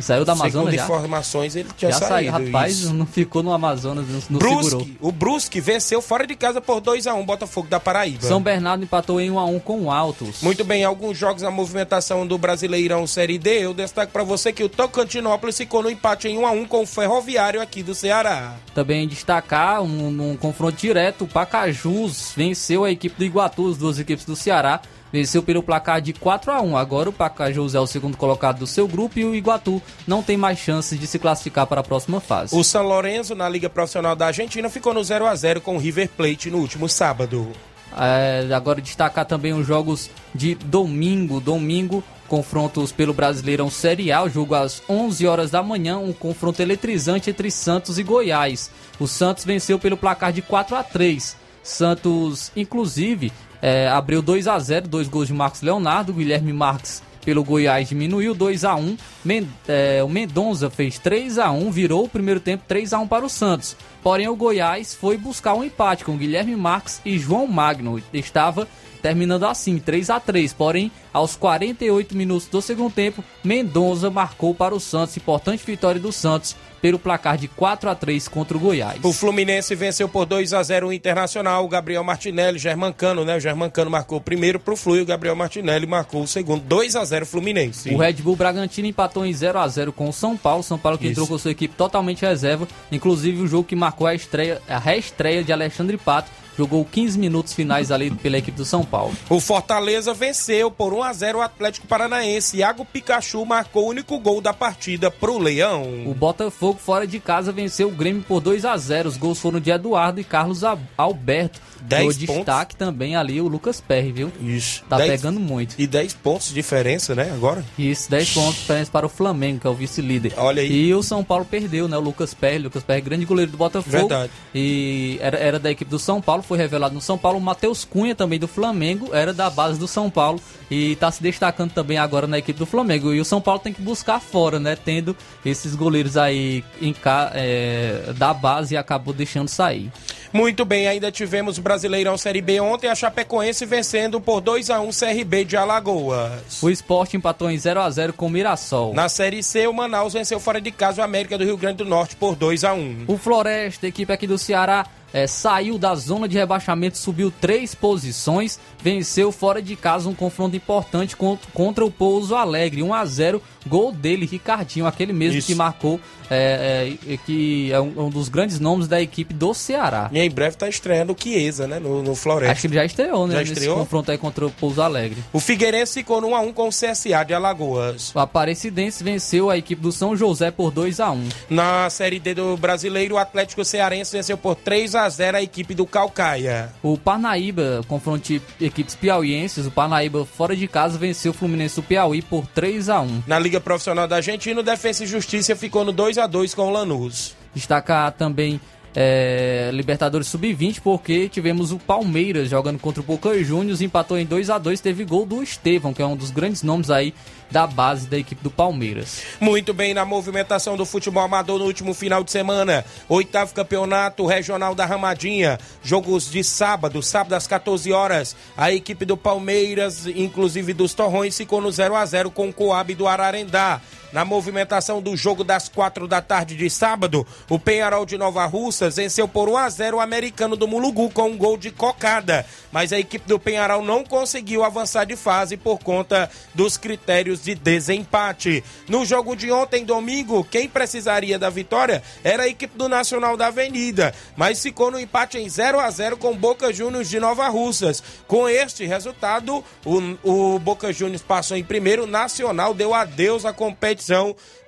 [0.03, 0.83] Saiu da Amazonas Segundo já?
[0.83, 2.45] informações, ele tinha Já saiu, saído.
[2.45, 2.93] rapaz, isso.
[2.93, 4.79] não ficou no Amazonas, não, não segurou.
[4.79, 8.21] Brusque, o Brusque venceu fora de casa por 2 a 1 Botafogo da Paraíba.
[8.25, 10.41] São Bernardo empatou em 1 a 1 com o Altos.
[10.41, 13.65] Muito bem, alguns jogos na movimentação do Brasileirão Série D.
[13.65, 16.83] Eu destaco pra você que o Tocantinópolis ficou no empate em 1 a 1 com
[16.83, 18.55] o Ferroviário aqui do Ceará.
[18.73, 23.99] Também destacar um, num confronto direto, o Pacajus venceu a equipe do Iguatu, as duas
[23.99, 24.79] equipes do Ceará.
[25.11, 28.67] Venceu pelo placar de 4 a 1 Agora o Pacajus é o segundo colocado do
[28.67, 32.19] seu grupo e o Iguatu não tem mais chances de se classificar para a próxima
[32.19, 32.55] fase.
[32.55, 35.79] O São Lourenço, na Liga Profissional da Argentina, ficou no 0 a 0 com o
[35.79, 37.51] River Plate no último sábado.
[37.95, 41.39] É, agora destacar também os jogos de domingo.
[41.39, 44.27] Domingo, confrontos pelo Brasileirão Série A.
[44.27, 48.69] Jogo às 11 horas da manhã, um confronto eletrizante entre Santos e Goiás.
[48.99, 54.57] O Santos venceu pelo placar de 4 a 3 Santos, inclusive, é, abriu 2 a
[54.59, 56.13] 0 dois gols de Marcos Leonardo.
[56.13, 61.51] Guilherme Marques pelo Goiás diminuiu 2 a 1 Men- é, O Mendonça fez 3 a
[61.51, 63.75] 1 virou o primeiro tempo 3 a 1 para o Santos.
[64.01, 68.01] Porém, o Goiás foi buscar um empate com Guilherme Marques e João Magno.
[68.13, 68.65] Estava
[69.01, 74.75] terminando assim, 3 a 3 Porém, aos 48 minutos do segundo tempo, Mendonça marcou para
[74.75, 75.17] o Santos.
[75.17, 78.99] Importante vitória do Santos pelo placar de 4 a 3 contra o Goiás.
[79.03, 81.65] O Fluminense venceu por 2 a 0 o Internacional.
[81.65, 83.35] O Gabriel Martinelli, Germancano, né?
[83.35, 86.63] O Germancano marcou o primeiro pro Flu e o Gabriel Martinelli marcou o segundo.
[86.63, 87.89] 2 a 0 Fluminense.
[87.89, 90.61] O Red Bull Bragantino empatou em 0 a 0 com o São Paulo.
[90.61, 91.13] São Paulo que Isso.
[91.13, 92.67] entrou com sua equipe totalmente reserva.
[92.91, 97.53] Inclusive o jogo que marcou a estreia, a reestreia de Alexandre Pato jogou 15 minutos
[97.53, 99.15] finais ali pela equipe do São Paulo.
[99.29, 102.57] O Fortaleza venceu por 1 a 0 o Atlético Paranaense.
[102.57, 106.05] Iago Pikachu marcou o único gol da partida pro Leão.
[106.05, 109.09] O Botafogo fora de casa venceu o Grêmio por 2 a 0.
[109.09, 110.61] Os gols foram de Eduardo e Carlos
[110.97, 111.59] Alberto.
[111.81, 114.31] 10 no destaque também ali o Lucas Perry, viu?
[114.41, 114.83] Isso.
[114.89, 115.75] Tá dez, pegando muito.
[115.77, 117.63] E 10 pontos de diferença, né, agora?
[117.77, 120.33] Isso, 10 pontos de diferença para o Flamengo, que é o vice-líder.
[120.37, 120.87] Olha aí.
[120.87, 122.59] E o São Paulo perdeu, né, o Lucas Perry.
[122.59, 123.91] Lucas Perry, grande goleiro do Botafogo.
[123.91, 124.31] Verdade.
[124.53, 127.37] E era, era da equipe do São Paulo, foi revelado no São Paulo.
[127.37, 131.21] O Matheus Cunha, também do Flamengo, era da base do São Paulo e tá se
[131.21, 133.13] destacando também agora na equipe do Flamengo.
[133.13, 136.95] E o São Paulo tem que buscar fora, né, tendo esses goleiros aí em,
[137.33, 139.91] é, da base e acabou deixando sair.
[140.33, 144.81] Muito bem, ainda tivemos o Brasileirão Série B ontem, a Chapecoense vencendo por 2 a
[144.81, 146.61] 1 CRB de Alagoas.
[146.61, 148.93] O esporte empatou em 0 a 0 com o Mirassol.
[148.93, 151.85] Na Série C, o Manaus venceu fora de casa o América do Rio Grande do
[151.85, 156.27] Norte por 2 a 1 O Floresta, equipe aqui do Ceará, é, saiu da zona
[156.27, 161.91] de rebaixamento, subiu três posições, venceu fora de casa um confronto importante contra, contra o
[161.91, 165.47] Pouso Alegre, 1 a 0 gol dele, Ricardinho, aquele mesmo Isso.
[165.47, 170.09] que marcou, é, é, que é um, um, dos grandes nomes da equipe do Ceará.
[170.11, 172.51] E em breve está estreando o Chiesa, né, no, no Floresta.
[172.51, 173.75] Acho que ele já estreou, né, já estreou?
[173.75, 175.17] nesse confronto aí contra o Pouso Alegre.
[175.31, 178.13] O Figueirense ficou no 1x1 com o CSA de Alagoas.
[178.13, 182.33] O Aparecidense venceu a equipe do São José por 2 a 1 Na Série D
[182.33, 186.73] do Brasileiro, o Atlético Cearense venceu por 3 a 0 a equipe do Calcaia.
[186.83, 191.83] O Parnaíba, confronto de equipes piauienses, o Parnaíba fora de casa venceu o Fluminense do
[191.83, 195.85] Piauí por 3 a 1 Na Liga Profissional da Argentina, o Defensa e Justiça ficou
[195.85, 197.35] no 2 a 2 com o Lanús.
[197.53, 198.59] Destacar também
[198.99, 204.49] é, Libertadores Sub-20, porque tivemos o Palmeiras jogando contra o Boca Juniors, empatou em 2
[204.49, 207.13] a 2 teve gol do Estevão, que é um dos grandes nomes aí
[207.51, 209.21] da base da equipe do Palmeiras.
[209.39, 214.73] Muito bem, na movimentação do futebol amador no último final de semana, oitavo campeonato regional
[214.73, 220.95] da Ramadinha, jogos de sábado, sábado às 14 horas, a equipe do Palmeiras, inclusive dos
[220.95, 223.79] Torrões, ficou no 0 a 0 com o Coab do Ararendá.
[224.17, 228.95] Na movimentação do jogo das quatro da tarde de sábado, o Penharol de Nova Russas
[228.95, 232.43] venceu por 1 a 0 o americano do Mulugu com um gol de cocada.
[232.71, 237.53] Mas a equipe do Penharol não conseguiu avançar de fase por conta dos critérios de
[237.53, 238.63] desempate.
[238.89, 243.47] No jogo de ontem, domingo, quem precisaria da vitória era a equipe do Nacional da
[243.47, 248.01] Avenida, mas ficou no empate em 0 a 0 com Boca Juniors de Nova Russas.
[248.27, 253.53] Com este resultado, o, o Boca Juniors passou em primeiro, o Nacional deu adeus à
[253.53, 254.06] competição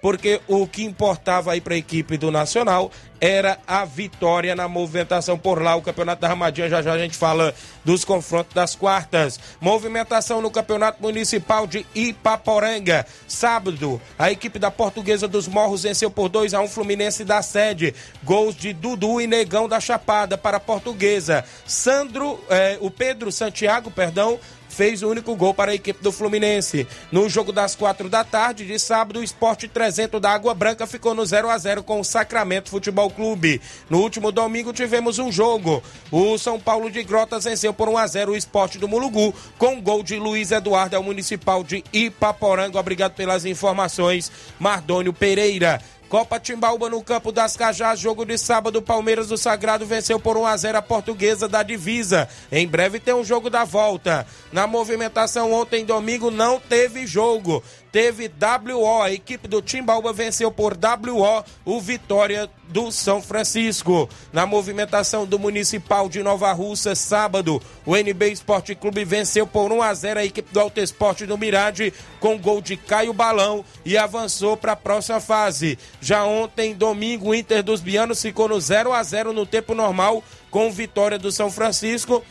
[0.02, 5.38] porque o que importava aí para a equipe do Nacional era a vitória na movimentação
[5.38, 5.76] por lá.
[5.76, 9.40] O Campeonato da Ramadinha, já já a gente fala dos confrontos das quartas.
[9.60, 13.06] Movimentação no Campeonato Municipal de Ipaporanga.
[13.28, 17.94] Sábado, a equipe da Portuguesa dos Morros venceu por 2 a 1 Fluminense da sede.
[18.24, 21.44] Gols de Dudu e Negão da Chapada para a Portuguesa.
[21.66, 24.40] Sandro, eh, o Pedro Santiago, perdão,
[24.80, 26.88] fez o único gol para a equipe do Fluminense.
[27.12, 31.14] No jogo das quatro da tarde de sábado, o Esporte 300 da Água Branca ficou
[31.14, 33.60] no 0 a 0 com o Sacramento Futebol Clube.
[33.90, 35.84] No último domingo tivemos um jogo.
[36.10, 39.82] O São Paulo de Grotas venceu por 1 a 0 o Esporte do Mulugu com
[39.82, 42.80] gol de Luiz Eduardo ao Municipal de Ipaporanga.
[42.80, 45.82] Obrigado pelas informações, Mardônio Pereira.
[46.10, 50.46] Copa Timbaúba no campo das Cajás, jogo de sábado, Palmeiras do Sagrado venceu por 1
[50.48, 52.28] a 0 a Portuguesa da Divisa.
[52.52, 54.26] Em breve tem um jogo da volta.
[54.52, 59.02] Na movimentação ontem domingo não teve jogo teve WO.
[59.02, 64.08] A equipe do Timbaúba venceu por WO o Vitória do São Francisco.
[64.32, 69.82] Na movimentação do Municipal de Nova Russa, sábado, o NB Esporte Clube venceu por 1
[69.82, 73.98] a 0 a equipe do Alto Esporte do Mirade com gol de Caio Balão e
[73.98, 75.78] avançou para a próxima fase.
[76.00, 80.24] Já ontem, domingo, o Inter dos Bianos ficou no 0 a 0 no tempo normal
[80.52, 82.24] com vitória do São Francisco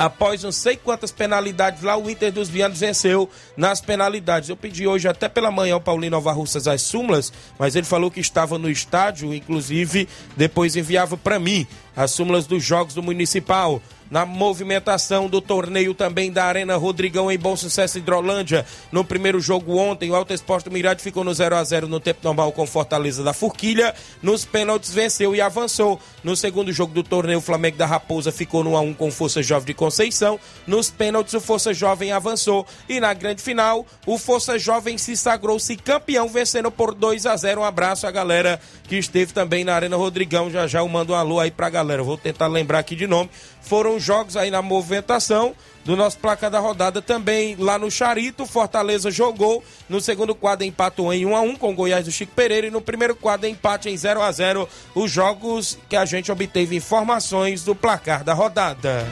[0.00, 4.48] Após não sei quantas penalidades lá, o Inter dos Vianos venceu nas penalidades.
[4.48, 8.10] Eu pedi hoje até pela manhã ao Paulinho Nova Russas as súmulas, mas ele falou
[8.10, 13.82] que estava no estádio, inclusive depois enviava para mim as súmulas dos jogos do Municipal.
[14.10, 18.66] Na movimentação do torneio também da Arena Rodrigão em Bom Sucesso Hidrolândia.
[18.90, 22.20] No primeiro jogo ontem, o Alto Esporte Mirade ficou no 0 a 0 no tempo
[22.24, 23.94] normal com Fortaleza da Forquilha.
[24.20, 26.00] Nos pênaltis venceu e avançou.
[26.24, 29.10] No segundo jogo do torneio, o Flamengo da Raposa ficou no 1 a 1 com
[29.10, 30.40] Força Jovem de Conceição.
[30.66, 32.66] Nos pênaltis, o Força Jovem avançou.
[32.88, 37.60] E na grande final, o Força Jovem se sagrou-se campeão, vencendo por 2 a 0
[37.60, 40.50] Um abraço à galera que esteve também na Arena Rodrigão.
[40.50, 42.02] Já já eu mando um alô aí pra galera.
[42.02, 43.30] Vou tentar lembrar aqui de nome.
[43.60, 48.46] Foram jogos aí na movimentação do nosso placar da rodada também lá no Charito.
[48.46, 52.32] Fortaleza jogou no segundo quadro empatou em 1 a 1 com o Goiás do Chico
[52.34, 56.30] Pereira e no primeiro quadro empate em 0 a 0 os jogos que a gente
[56.30, 59.06] obteve informações do placar da rodada.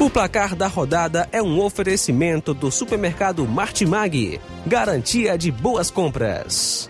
[0.00, 6.88] O placar da rodada é um oferecimento do supermercado Martimag, garantia de boas compras.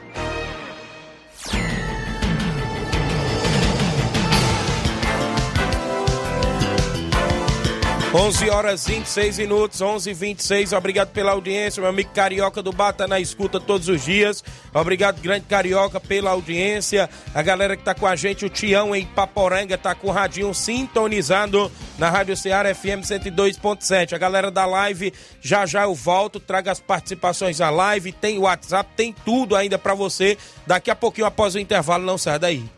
[8.14, 13.20] 11 horas 26 minutos, 11 26 Obrigado pela audiência, meu amigo Carioca do Bata na
[13.20, 14.42] escuta todos os dias.
[14.72, 17.10] Obrigado, grande Carioca, pela audiência.
[17.34, 20.54] A galera que tá com a gente, o Tião em Paporanga, tá com o radinho
[20.54, 24.14] sintonizado na Rádio Ceará FM 102.7.
[24.14, 28.88] A galera da live, já já eu volto, traga as participações à live, tem WhatsApp,
[28.96, 30.38] tem tudo ainda para você.
[30.66, 32.77] Daqui a pouquinho após o intervalo, não sai daí.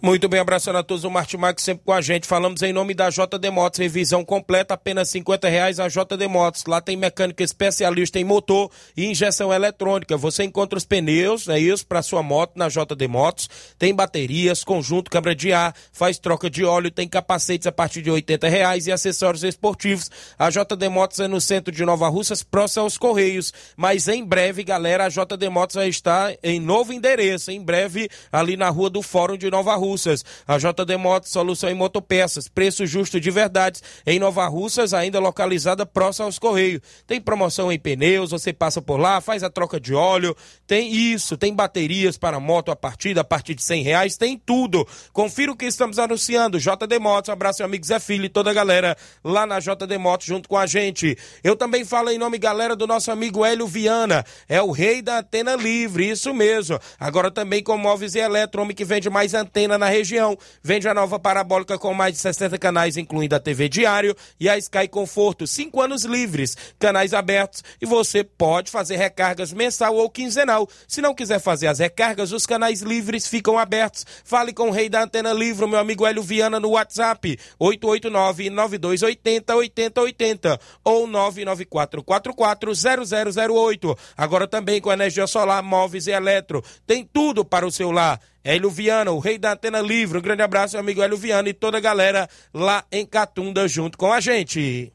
[0.00, 2.24] Muito bem, abraçando a todos o Martimax sempre com a gente.
[2.24, 6.62] Falamos em nome da JD Motos, revisão completa, apenas 50 reais a JD Motos.
[6.68, 10.16] Lá tem mecânica especialista em motor e injeção eletrônica.
[10.16, 13.50] Você encontra os pneus, é isso, para sua moto na JD Motos.
[13.76, 18.08] Tem baterias, conjunto, câmara de ar, faz troca de óleo, tem capacetes a partir de
[18.08, 20.08] 80 reais e acessórios esportivos.
[20.38, 23.52] A JD Motos é no centro de Nova Russas, próximo aos Correios.
[23.76, 27.50] Mas em breve, galera, a JD Motos vai estar em novo endereço.
[27.50, 30.24] Em breve, ali na rua do Fórum de Nova Russas.
[30.46, 33.80] A JD Motos, solução em motopeças, preço justo de verdade.
[34.06, 36.82] Em Nova Russas, ainda localizada próximo aos Correios.
[37.06, 40.36] Tem promoção em pneus, você passa por lá, faz a troca de óleo.
[40.66, 44.86] Tem isso, tem baterias para moto a partir, a partir de 100 reais, tem tudo.
[45.12, 46.58] Confira o que estamos anunciando.
[46.58, 49.96] JD Motos, um abraço, meu amigo Zé Filho e toda a galera lá na JD
[49.98, 51.16] Motos junto com a gente.
[51.42, 54.24] Eu também falo em nome, galera, do nosso amigo Hélio Viana.
[54.48, 56.78] É o rei da antena livre, isso mesmo.
[57.00, 60.36] Agora também com móveis e eletro, homem que vende mais antena na região.
[60.62, 64.56] Vende a nova parabólica com mais de 60 canais, incluindo a TV Diário e a
[64.58, 65.46] Sky Conforto.
[65.46, 70.68] Cinco anos livres, canais abertos e você pode fazer recargas mensal ou quinzenal.
[70.86, 74.04] Se não quiser fazer as recargas, os canais livres ficam abertos.
[74.24, 81.06] Fale com o rei da antena livre, meu amigo Hélio Viana, no WhatsApp 889-9280-8080 ou
[81.08, 83.98] 994440008.
[84.16, 86.64] Agora também com energia solar, móveis e eletro.
[86.86, 88.18] Tem tudo para o seu lar.
[88.48, 90.16] Hélio Viana, o rei da antena livre.
[90.16, 93.98] Um grande abraço, meu amigo Hélio Viana e toda a galera lá em Catunda junto
[93.98, 94.90] com a gente.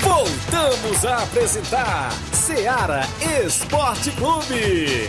[0.00, 3.02] Voltamos a apresentar Seara
[3.46, 5.08] Esporte Clube.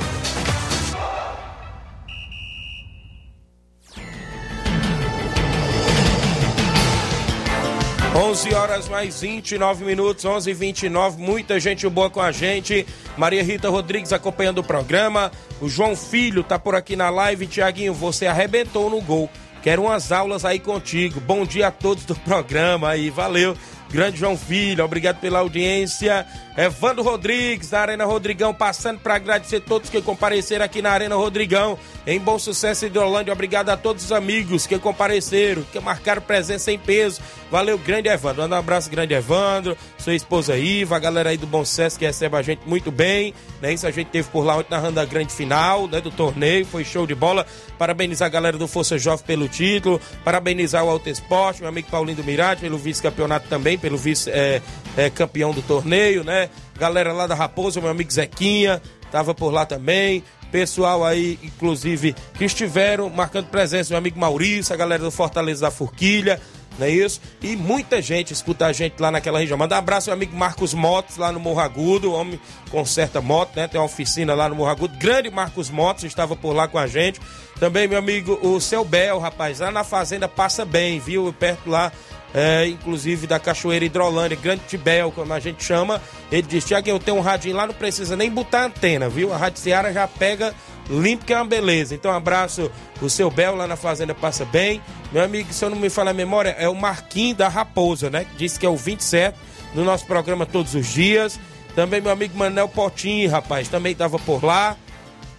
[8.15, 12.87] 11 horas mais 29 minutos, 11 e 29 muita gente boa com a gente.
[13.17, 15.29] Maria Rita Rodrigues acompanhando o programa.
[15.59, 17.45] O João Filho tá por aqui na live.
[17.45, 19.29] Tiaguinho, você arrebentou no gol.
[19.61, 21.19] Quero umas aulas aí contigo.
[21.19, 23.53] Bom dia a todos do programa aí, valeu.
[23.91, 26.25] Grande João Filho, obrigado pela audiência.
[26.57, 31.77] Evandro Rodrigues, da Arena Rodrigão, passando para agradecer todos que compareceram aqui na Arena Rodrigão,
[32.07, 33.33] em Bom Sucesso Hidrolândia.
[33.33, 37.19] Obrigado a todos os amigos que compareceram, que marcaram presença em peso.
[37.51, 38.43] Valeu, grande Evandro.
[38.43, 42.05] Manda um abraço, grande Evandro, sua esposa Iva, a galera aí do Bom Sucesso que
[42.05, 43.33] recebe a gente muito bem.
[43.61, 43.73] Né?
[43.73, 46.85] Isso a gente teve por lá ontem narrando a grande final né, do torneio, foi
[46.85, 47.45] show de bola.
[47.77, 52.15] Parabenizar a galera do Força Jovem pelo título, parabenizar o Alto Esporte, meu amigo Paulinho
[52.17, 56.49] do Mirade, pelo vice-campeonato também, pelo vice-campeão é, é, do torneio, né?
[56.77, 60.23] Galera lá da Raposa, meu amigo Zequinha, tava por lá também.
[60.51, 65.71] Pessoal aí, inclusive, que estiveram marcando presença, meu amigo Maurício, a galera do Fortaleza da
[65.71, 66.39] Forquilha,
[66.77, 67.21] não é isso?
[67.41, 69.57] E muita gente escuta a gente lá naquela região.
[69.57, 73.67] Manda um abraço, meu amigo Marcos Motos, lá no Morro Agudo, homem conserta moto, né?
[73.67, 74.97] Tem uma oficina lá no Morro Agudo.
[74.97, 77.19] Grande Marcos Motos estava por lá com a gente.
[77.59, 81.33] Também, meu amigo, o Seu Bel, rapaz, lá na fazenda passa bem, viu?
[81.33, 81.91] Perto lá
[82.35, 86.01] é, inclusive da Cachoeira Hidrolândia, Grande Tibel, como a gente chama.
[86.29, 89.31] Ele disse: Tiago, eu tenho um radinho lá, não precisa nem botar antena, viu?
[89.33, 90.53] A Rádio Seara já pega
[90.89, 91.95] limpo, que é uma beleza.
[91.95, 92.69] Então, um abraço
[93.01, 94.81] o seu Bel lá na Fazenda Passa Bem.
[95.13, 98.25] Meu amigo, se eu não me falar a memória, é o Marquinho da Raposa, né?
[98.25, 99.37] Que disse que é o 27
[99.73, 101.39] no nosso programa todos os dias.
[101.73, 104.75] Também meu amigo Manel Potinho, rapaz, também estava por lá.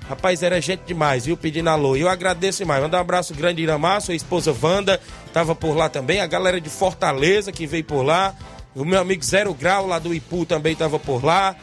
[0.08, 1.36] Rapaz, era gente demais, viu?
[1.36, 1.96] Pedindo alô.
[1.96, 2.80] Eu agradeço demais.
[2.80, 5.00] Mandar um abraço grande, Iramar, sua esposa Wanda,
[5.32, 6.20] tava por lá também.
[6.20, 8.34] A galera de Fortaleza que veio por lá.
[8.74, 11.56] O meu amigo Zero Grau, lá do Ipu, também tava por lá.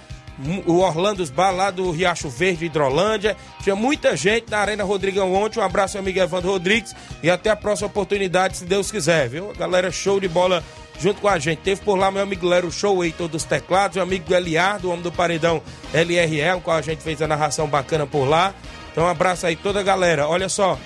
[0.66, 3.38] O Orlando Bar, lá do Riacho Verde, Hidrolândia.
[3.62, 5.60] Tinha muita gente na Arena Rodrigão ontem.
[5.60, 6.94] Um abraço, amigo Evandro Rodrigues.
[7.22, 9.54] E até a próxima oportunidade, se Deus quiser, viu?
[9.54, 10.64] Galera show de bola
[11.00, 11.60] junto com a gente.
[11.60, 15.04] Teve por lá meu amigo Lero Show, Heitor dos Teclados, meu amigo Eliardo, o homem
[15.04, 15.62] do paredão
[15.94, 18.54] LRL, com a gente fez a narração bacana por lá.
[18.92, 20.28] Então um abraço aí toda a galera.
[20.28, 20.78] Olha só,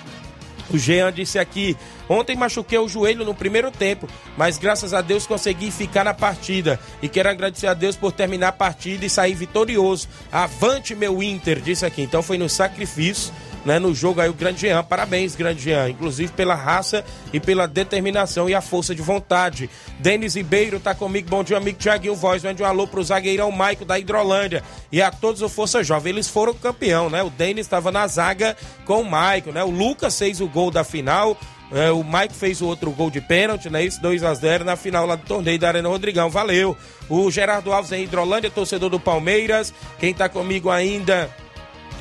[0.70, 1.76] o Jean disse aqui:
[2.08, 6.78] Ontem machuquei o joelho no primeiro tempo, mas graças a Deus consegui ficar na partida.
[7.02, 10.08] E quero agradecer a Deus por terminar a partida e sair vitorioso.
[10.32, 12.02] Avante, meu Inter, disse aqui.
[12.02, 13.32] Então foi no sacrifício
[13.68, 14.82] né, no jogo aí o Grande Jean.
[14.82, 17.04] Parabéns, Grande Jean, inclusive pela raça
[17.34, 19.68] e pela determinação e a força de vontade.
[19.98, 23.84] Denis Ribeiro tá comigo, bom dia, amigo Tiaguinho Voz, mande um alô pro zagueirão Maico
[23.84, 26.14] da Hidrolândia e a todos o Força Jovem.
[26.14, 27.22] Eles foram campeão, né?
[27.22, 29.62] O Denis estava na zaga com o Maico, né?
[29.62, 31.36] O Lucas fez o gol da final.
[31.70, 33.84] É, o Mike fez o outro gol de pênalti, né?
[33.84, 36.30] Isso, 2 a 0 na final lá do torneio da Arena Rodrigão.
[36.30, 36.74] Valeu.
[37.10, 39.74] O Gerardo Alves em Hidrolândia, torcedor do Palmeiras.
[39.98, 41.28] Quem tá comigo ainda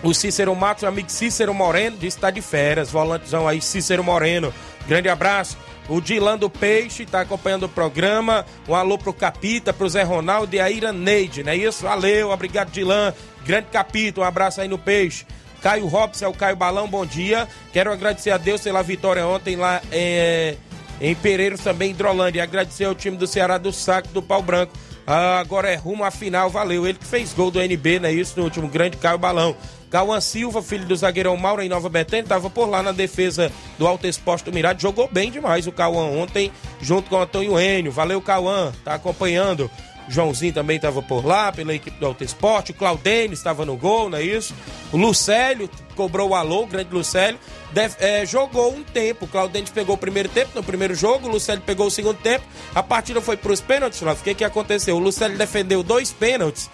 [0.04, 2.92] o Cícero Matos, amigo Cícero Moreno, disse que tá de férias.
[2.92, 4.54] Volantezão aí, Cícero Moreno.
[4.88, 5.58] Grande abraço.
[5.90, 8.46] O Dilando Peixe está acompanhando o programa.
[8.68, 11.84] Um alô pro Capita, pro Zé Ronaldo e a Ira Neide, não é isso?
[11.84, 13.14] Valeu, obrigado, Dilan.
[13.46, 15.26] Grande Capita, um abraço aí no Peixe.
[15.62, 17.48] Caio Robson, é o Caio Balão, bom dia.
[17.74, 20.56] Quero agradecer a Deus pela vitória ontem lá é,
[21.02, 22.40] em Pereiros, também em Hidrolândia.
[22.40, 24.74] E agradecer ao time do Ceará do Saco do Pau Branco.
[25.06, 26.86] Ah, agora é rumo à final, valeu.
[26.86, 28.38] Ele que fez gol do NB, não é isso?
[28.38, 29.56] No último grande Caio Balão.
[29.90, 33.88] Cauã Silva, filho do zagueirão Mauro em Nova Betânia, estava por lá na defesa do
[33.88, 34.82] Alto Exposto do Mirade.
[34.82, 37.92] Jogou bem demais o Cauã ontem, junto com o Antônio Enio.
[37.92, 39.70] Valeu, Cauã, tá acompanhando.
[40.10, 42.72] Joãozinho também estava por lá, pela equipe do Alto Esporte.
[42.72, 44.54] O Claudene estava no gol, não é isso?
[44.92, 47.40] O Lucélio cobrou o alô, o grande Lucélio.
[47.74, 49.26] Deve, é, jogou um tempo.
[49.26, 52.46] O Claudente pegou o primeiro tempo no primeiro jogo, o Lucélio pegou o segundo tempo.
[52.74, 54.96] A partida foi para os pênaltis, O que, que aconteceu?
[54.96, 56.70] O Lucélio defendeu dois pênaltis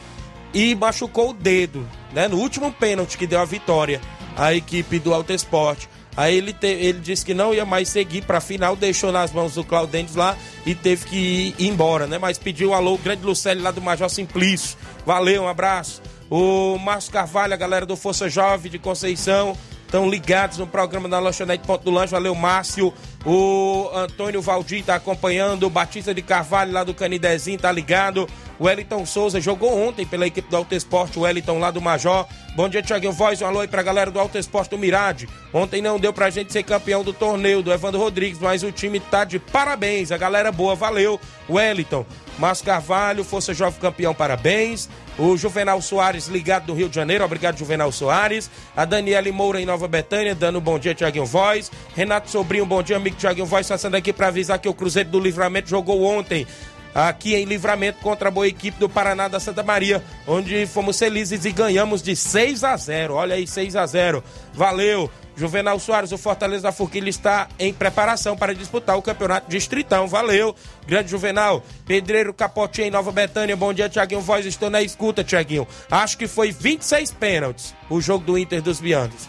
[0.54, 2.28] e machucou o dedo, né?
[2.28, 3.99] No último pênalti que deu a vitória
[4.38, 5.89] à equipe do Alto Esporte.
[6.15, 9.32] Aí ele, te, ele disse que não ia mais seguir para a final, deixou nas
[9.32, 11.17] mãos do Claudentes lá e teve que
[11.58, 12.19] ir, embora, né?
[12.19, 14.78] Mas pediu um alô, o grande Lucélio lá do Major Simplício.
[15.06, 16.02] Valeu, um abraço.
[16.30, 21.19] O Márcio Carvalho, a galera do Força Jovem de Conceição, estão ligados no programa da
[21.19, 22.12] Lanchonete Ponto do Lanche.
[22.12, 22.93] Valeu, Márcio.
[23.26, 25.67] O Antônio Valdir está acompanhando.
[25.67, 28.28] O Batista de Carvalho, lá do Canidezinho, tá ligado.
[28.63, 32.26] O Wellington Souza jogou ontem pela equipe do Alto Esporte, o Wellington lá do Major.
[32.56, 33.41] Bom dia, Thiaguinho Voz.
[33.41, 35.28] Um alô aí pra galera do Alto Esporte do Mirade.
[35.52, 39.02] Ontem não deu pra gente ser campeão do torneio do Evandro Rodrigues, mas o time
[39.02, 40.13] tá de parabéns.
[40.13, 41.19] A galera boa, valeu.
[41.49, 42.06] Wellington,
[42.39, 44.88] Márcio Carvalho, Força Jovem campeão, parabéns.
[45.17, 48.49] O Juvenal Soares ligado do Rio de Janeiro, obrigado Juvenal Soares.
[48.76, 51.69] A Daniele Moura em Nova Betânia, dando um bom dia, Tiaguinho Voz.
[51.95, 55.19] Renato Sobrinho, bom dia, amigo Tiaguinho Voz, passando aqui para avisar que o Cruzeiro do
[55.19, 56.47] Livramento jogou ontem
[56.93, 61.45] aqui em Livramento contra a boa equipe do Paraná da Santa Maria, onde fomos felizes
[61.45, 63.13] e ganhamos de 6 a 0.
[63.15, 64.23] Olha aí, 6 a 0.
[64.53, 65.10] Valeu.
[65.36, 70.08] Juvenal Soares, o Fortaleza da Forquilha está em preparação para disputar o campeonato distritão.
[70.08, 71.63] Valeu, grande Juvenal.
[71.88, 73.56] Pedreiro Capotinho em Nova Betânia.
[73.56, 74.45] Bom dia, Tiaguinho Voz.
[74.45, 75.67] Estou na escuta, Tiaguinho.
[75.89, 79.27] Acho que foi 26 pênaltis o jogo do Inter dos Bianos.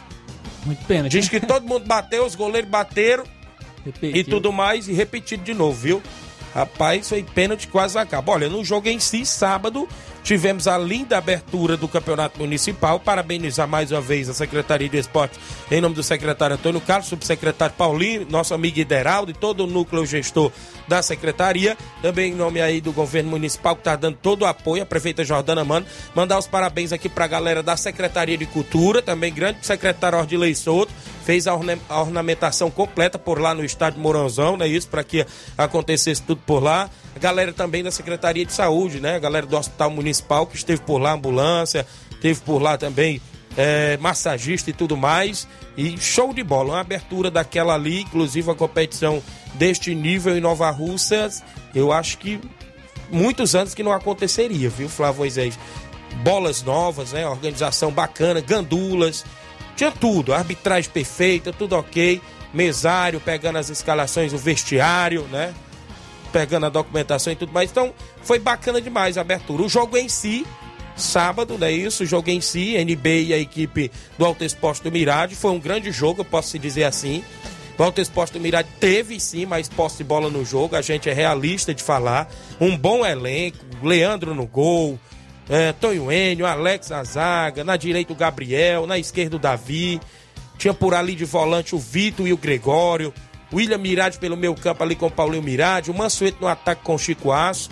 [0.66, 1.12] Muito pênalti.
[1.12, 3.24] Diz que todo mundo bateu, os goleiros bateram
[3.82, 4.14] Repetiu.
[4.14, 6.02] e tudo mais, e repetido de novo, viu?
[6.54, 8.30] Rapaz, foi pênalti quase acaba.
[8.32, 9.88] Olha, no jogo em si, sábado,
[10.24, 12.98] tivemos a linda abertura do Campeonato Municipal.
[12.98, 15.38] Parabenizar mais uma vez a Secretaria de Esporte,
[15.70, 20.04] em nome do secretário Antônio Carlos, subsecretário Paulinho, nosso amigo Ideraldo e todo o núcleo
[20.06, 20.50] gestor
[20.88, 21.76] da secretaria.
[22.00, 25.22] Também em nome aí do governo municipal, que está dando todo o apoio, a prefeita
[25.22, 25.86] Jordana Mano.
[26.14, 30.54] Mandar os parabéns aqui para a galera da Secretaria de Cultura, também grande secretário Ordilei
[30.54, 30.92] Souto
[31.24, 34.68] fez a, orna a ornamentação completa por lá no estádio Mourãozão, né?
[34.68, 36.90] Isso para que acontecesse tudo por lá.
[37.16, 39.16] A galera também da Secretaria de Saúde, né?
[39.16, 41.86] A galera do Hospital Municipal que esteve por lá, ambulância,
[42.20, 43.20] teve por lá também
[43.56, 45.46] é, massagista e tudo mais.
[45.76, 49.22] E show de bola, uma abertura daquela ali, inclusive a competição
[49.54, 51.42] deste nível em Nova Russas,
[51.74, 52.40] eu acho que
[53.10, 55.58] muitos anos que não aconteceria, viu, Flávio Moisés?
[56.22, 57.26] Bolas novas, né?
[57.26, 59.24] Organização bacana, gandulas,
[59.76, 62.20] tinha tudo, arbitragem perfeita, tudo ok.
[62.52, 65.52] Mesário pegando as escalações, o vestiário, né?
[66.34, 67.70] Pegando a documentação e tudo mais.
[67.70, 69.62] Então, foi bacana demais a abertura.
[69.62, 70.44] O jogo em si,
[70.96, 72.02] sábado, não é isso?
[72.02, 75.36] O jogo em si, NB e a equipe do Alto Esporte do Mirade.
[75.36, 77.22] Foi um grande jogo, eu posso dizer assim.
[77.78, 81.08] O Alto Esporte do Mirade teve sim mais posse de bola no jogo, a gente
[81.08, 82.28] é realista de falar.
[82.60, 84.98] Um bom elenco, Leandro no gol,
[85.48, 90.00] é, Tonho Enio, Alex na zaga, na direita o Gabriel, na esquerda o Davi.
[90.58, 93.12] Tinha por ali de volante o Vitor e o Gregório.
[93.52, 95.90] William Mirade pelo meio campo ali com o Paulinho Mirade.
[95.90, 97.70] O Mansueto no ataque com o Chico Aço.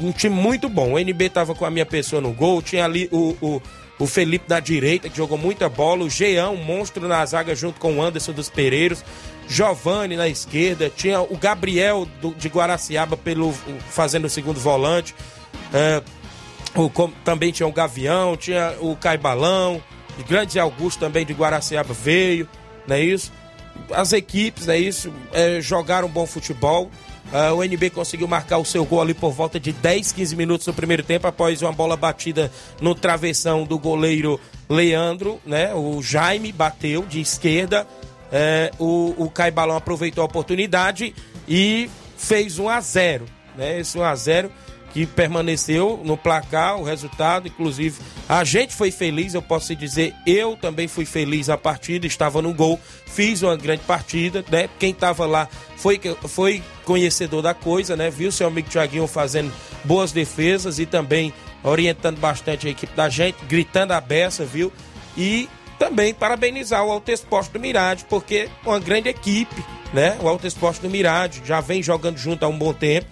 [0.00, 0.92] Um time muito bom.
[0.92, 2.62] O NB tava com a minha pessoa no gol.
[2.62, 3.62] Tinha ali o, o,
[3.98, 6.04] o Felipe da direita, que jogou muita bola.
[6.04, 9.04] O Jean, um monstro na zaga junto com o Anderson dos Pereiros.
[9.48, 10.90] Giovanni na esquerda.
[10.94, 13.52] Tinha o Gabriel do, de Guaraciaba pelo,
[13.90, 15.14] fazendo o segundo volante.
[15.72, 16.02] É,
[16.74, 16.90] o,
[17.24, 19.82] também tinha o Gavião, tinha o Caibalão,
[20.18, 22.48] o grande Augusto também de Guaraciaba veio,
[22.86, 23.32] não é isso?
[23.92, 25.12] As equipes, é isso?
[25.32, 26.90] É, jogaram bom futebol.
[27.32, 30.66] Uh, o NB conseguiu marcar o seu gol ali por volta de 10, 15 minutos
[30.66, 32.50] no primeiro tempo, após uma bola batida
[32.80, 35.74] no travessão do goleiro Leandro, né?
[35.74, 37.86] O Jaime bateu de esquerda.
[38.32, 41.14] É, o, o Caibalão aproveitou a oportunidade
[41.46, 43.80] e fez 1 a 0 né?
[43.80, 44.50] Esse 1 a 0
[44.92, 50.56] que permaneceu no placar, o resultado, inclusive a gente foi feliz, eu posso dizer, eu
[50.56, 54.68] também fui feliz a partida, estava no gol, fiz uma grande partida, né?
[54.78, 58.10] Quem estava lá foi, foi conhecedor da coisa, né?
[58.10, 59.52] Viu seu amigo Thiaguinho fazendo
[59.84, 61.32] boas defesas e também
[61.62, 64.72] orientando bastante a equipe da gente, gritando a beça, viu?
[65.16, 70.16] E também parabenizar o Alto Esporte do Mirade, porque uma grande equipe, né?
[70.20, 73.06] O Alto Esporte do Mirade já vem jogando junto há um bom tempo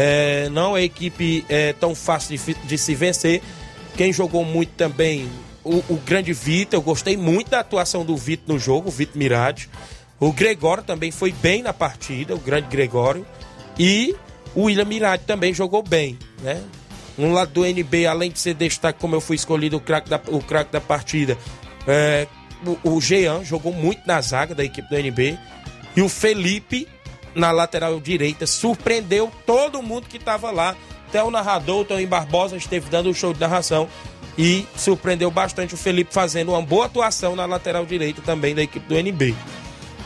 [0.00, 3.42] é, não é equipe é, tão fácil de, de, se vencer.
[3.96, 5.28] Quem jogou muito também,
[5.64, 6.78] o, o grande Vitor.
[6.78, 9.68] Eu gostei muito da atuação do Vitor no jogo, o Vitor Mirade.
[10.20, 13.26] O Gregório também foi bem na partida, o grande Gregório.
[13.76, 14.14] E
[14.54, 16.62] o William Mirade também jogou bem, né?
[17.18, 20.20] Um lado do NB, além de ser destaque, como eu fui escolhido o craque da,
[20.28, 20.40] o
[20.70, 21.36] da partida,
[21.88, 22.28] é,
[22.84, 25.36] o, o Jean jogou muito na zaga da equipe do NB.
[25.96, 26.86] E o Felipe
[27.34, 30.76] na lateral direita, surpreendeu todo mundo que estava lá.
[31.08, 33.88] Até o narrador, o Tony Barbosa, esteve dando um show de narração
[34.36, 38.86] e surpreendeu bastante o Felipe fazendo uma boa atuação na lateral direita também da equipe
[38.86, 39.34] do NB.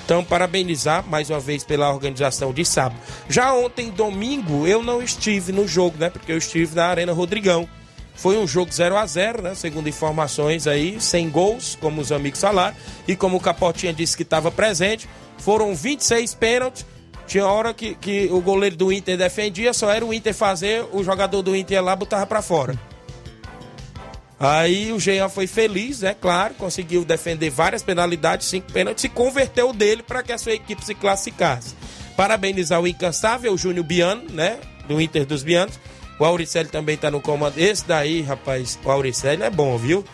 [0.05, 3.01] Então, parabenizar mais uma vez pela organização de sábado.
[3.29, 6.11] Já ontem, domingo, eu não estive no jogo, né?
[6.11, 7.69] Porque eu estive na Arena Rodrigão.
[8.15, 9.55] Foi um jogo 0 a 0 né?
[9.55, 12.77] Segundo informações aí, sem gols, como os amigos falaram.
[13.07, 15.09] E como o Capotinha disse que estava presente,
[15.39, 16.85] foram 26 pênaltis
[17.33, 21.03] tinha hora que, que o goleiro do Inter defendia, só era o Inter fazer, o
[21.03, 22.79] jogador do Inter ia lá botava para fora.
[24.39, 29.73] Aí o Jean foi feliz, é claro, conseguiu defender várias penalidades, cinco pênaltis, e converteu
[29.73, 31.75] dele para que a sua equipe se classificasse.
[32.19, 34.59] Parabenizar o incansável Júnior Biano, né?
[34.87, 35.81] Do Inter dos Bianos.
[36.19, 37.57] O Auricelli também tá no comando.
[37.57, 40.05] Esse daí, rapaz, o Auricelli é bom, viu?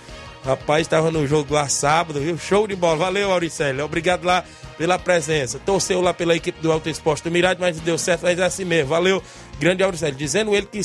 [0.48, 2.38] Rapaz, estava no jogo lá sábado, viu?
[2.38, 2.96] Show de bola.
[2.96, 3.82] Valeu, Auricelli.
[3.82, 4.42] Obrigado lá
[4.78, 5.58] pela presença.
[5.58, 8.64] Torceu lá pela equipe do Alto Esporte do Mirade, mas deu certo, mas é assim
[8.64, 8.88] mesmo.
[8.88, 9.22] Valeu,
[9.60, 10.16] grande Auricelli.
[10.16, 10.80] Dizendo ele que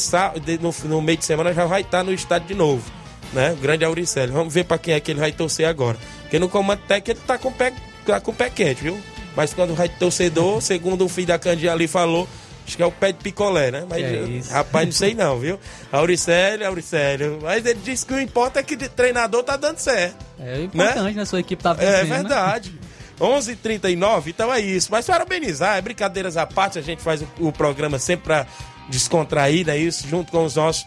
[0.59, 2.84] no, no meio de semana já vai estar no estádio de novo.
[3.32, 3.55] Né?
[3.61, 4.34] Grande Auricelli.
[4.34, 5.97] Vamos ver para quem é que ele vai torcer agora.
[6.24, 7.72] Porque no comando técnico ele tá com pé,
[8.05, 8.99] tá com o pé quente, viu?
[9.34, 12.28] Mas quando vai torcedor, segundo o filho da Candia ali falou,
[12.66, 13.86] Acho que é o pé de picolé, né?
[13.89, 14.01] Mas,
[14.49, 15.59] é rapaz, não sei não, viu?
[15.91, 17.39] Auricélio, Auricélio.
[17.41, 20.26] Mas ele disse que o importa é que o treinador tá dando certo.
[20.39, 21.26] É importante, né?
[21.26, 21.93] Sua equipe tá vencendo.
[21.93, 22.72] É verdade.
[22.72, 22.78] Né?
[23.20, 24.89] 11:39 então é isso.
[24.91, 28.47] Mas parabenizar, é brincadeiras à parte, a gente faz o, o programa sempre pra
[28.89, 30.07] descontrair, é isso?
[30.07, 30.86] Junto com os nossos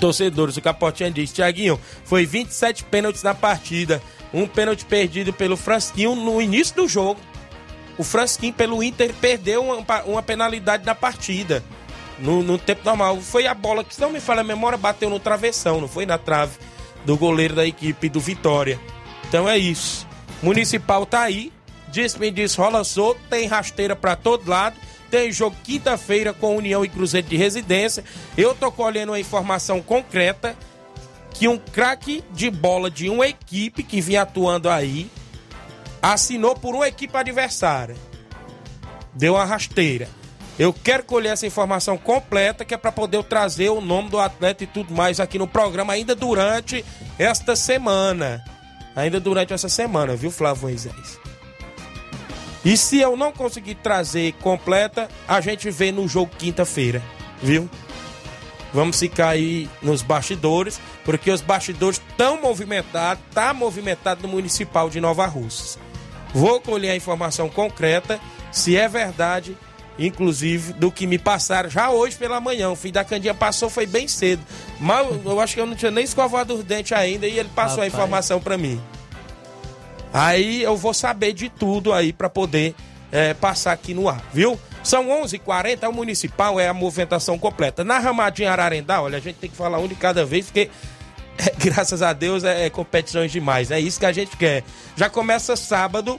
[0.00, 0.56] torcedores.
[0.56, 4.02] O Capotinha diz: Tiaguinho, foi 27 pênaltis na partida.
[4.32, 7.18] Um pênalti perdido pelo Frasquinho no início do jogo
[7.98, 11.62] o Franskin pelo Inter perdeu uma, uma penalidade na partida.
[12.20, 13.20] No, no tempo normal.
[13.20, 16.06] Foi a bola que, se não me falha a memória, bateu no travessão, não foi
[16.06, 16.58] na trave
[17.04, 18.80] do goleiro da equipe do Vitória.
[19.28, 20.06] Então é isso.
[20.42, 21.52] Municipal tá aí.
[21.88, 24.76] Disse, me disse, rola solto, tem rasteira para todo lado.
[25.10, 28.04] Tem jogo quinta-feira com União e Cruzeiro de Residência.
[28.36, 30.56] Eu tô colhendo uma informação concreta
[31.32, 35.08] que um craque de bola de uma equipe que vinha atuando aí
[36.02, 37.96] assinou por uma equipe adversária.
[39.14, 40.08] Deu uma rasteira.
[40.58, 44.64] Eu quero colher essa informação completa, que é para poder trazer o nome do atleta
[44.64, 46.84] e tudo mais aqui no programa, ainda durante
[47.18, 48.44] esta semana.
[48.96, 51.20] Ainda durante essa semana, viu, Flávio Moisés?
[52.64, 57.00] E se eu não conseguir trazer completa, a gente vê no jogo quinta-feira,
[57.40, 57.70] viu?
[58.74, 65.00] Vamos ficar aí nos bastidores, porque os bastidores estão movimentados, tá movimentado no Municipal de
[65.00, 65.78] Nova Russas.
[66.34, 68.20] Vou colher a informação concreta,
[68.52, 69.56] se é verdade,
[69.98, 72.70] inclusive, do que me passaram já hoje pela manhã.
[72.70, 74.42] O filho da Candinha passou, foi bem cedo.
[74.78, 77.78] Mas eu acho que eu não tinha nem escovado os dentes ainda e ele passou
[77.78, 77.92] Rapaz.
[77.92, 78.80] a informação para mim.
[80.12, 82.74] Aí eu vou saber de tudo aí para poder
[83.12, 84.58] é, passar aqui no ar, viu?
[84.82, 87.84] São 11:40 h 40 o municipal é a movimentação completa.
[87.84, 90.70] Na Ramadinha Ararendá, olha, a gente tem que falar um de cada vez, porque
[91.58, 93.70] graças a Deus é, é competições demais.
[93.70, 94.64] É isso que a gente quer.
[94.96, 96.18] Já começa sábado,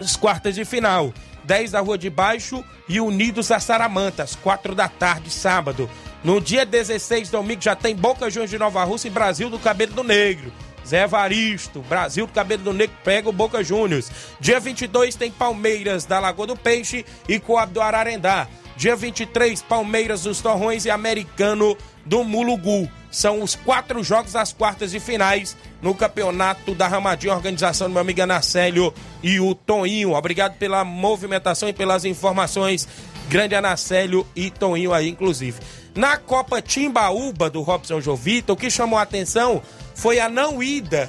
[0.00, 1.12] as quartas de final.
[1.44, 5.88] 10 da Rua de Baixo e Unidos a Saramanta, às 4 da tarde, sábado.
[6.24, 9.92] No dia 16, domingo, já tem Boca Juniors de Nova Rússia e Brasil do Cabelo
[9.92, 10.52] do Negro.
[10.84, 14.10] Zé Evaristo, Brasil do Cabelo do Negro pega o Boca Juniors.
[14.40, 18.48] Dia 22 tem Palmeiras da Lagoa do Peixe e Coab do Ararendá.
[18.76, 22.88] Dia 23, Palmeiras dos Torrões e Americano do Mulugu.
[23.16, 28.02] São os quatro jogos das quartas de finais no campeonato da Ramadinha, organização do meu
[28.02, 28.92] amigo Anacélio
[29.22, 30.12] e o Toninho.
[30.12, 32.86] Obrigado pela movimentação e pelas informações.
[33.30, 35.58] Grande Anacélio e Toninho aí, inclusive.
[35.94, 39.62] Na Copa Timbaúba do Robson Jovita, o que chamou a atenção
[39.94, 41.08] foi a não ida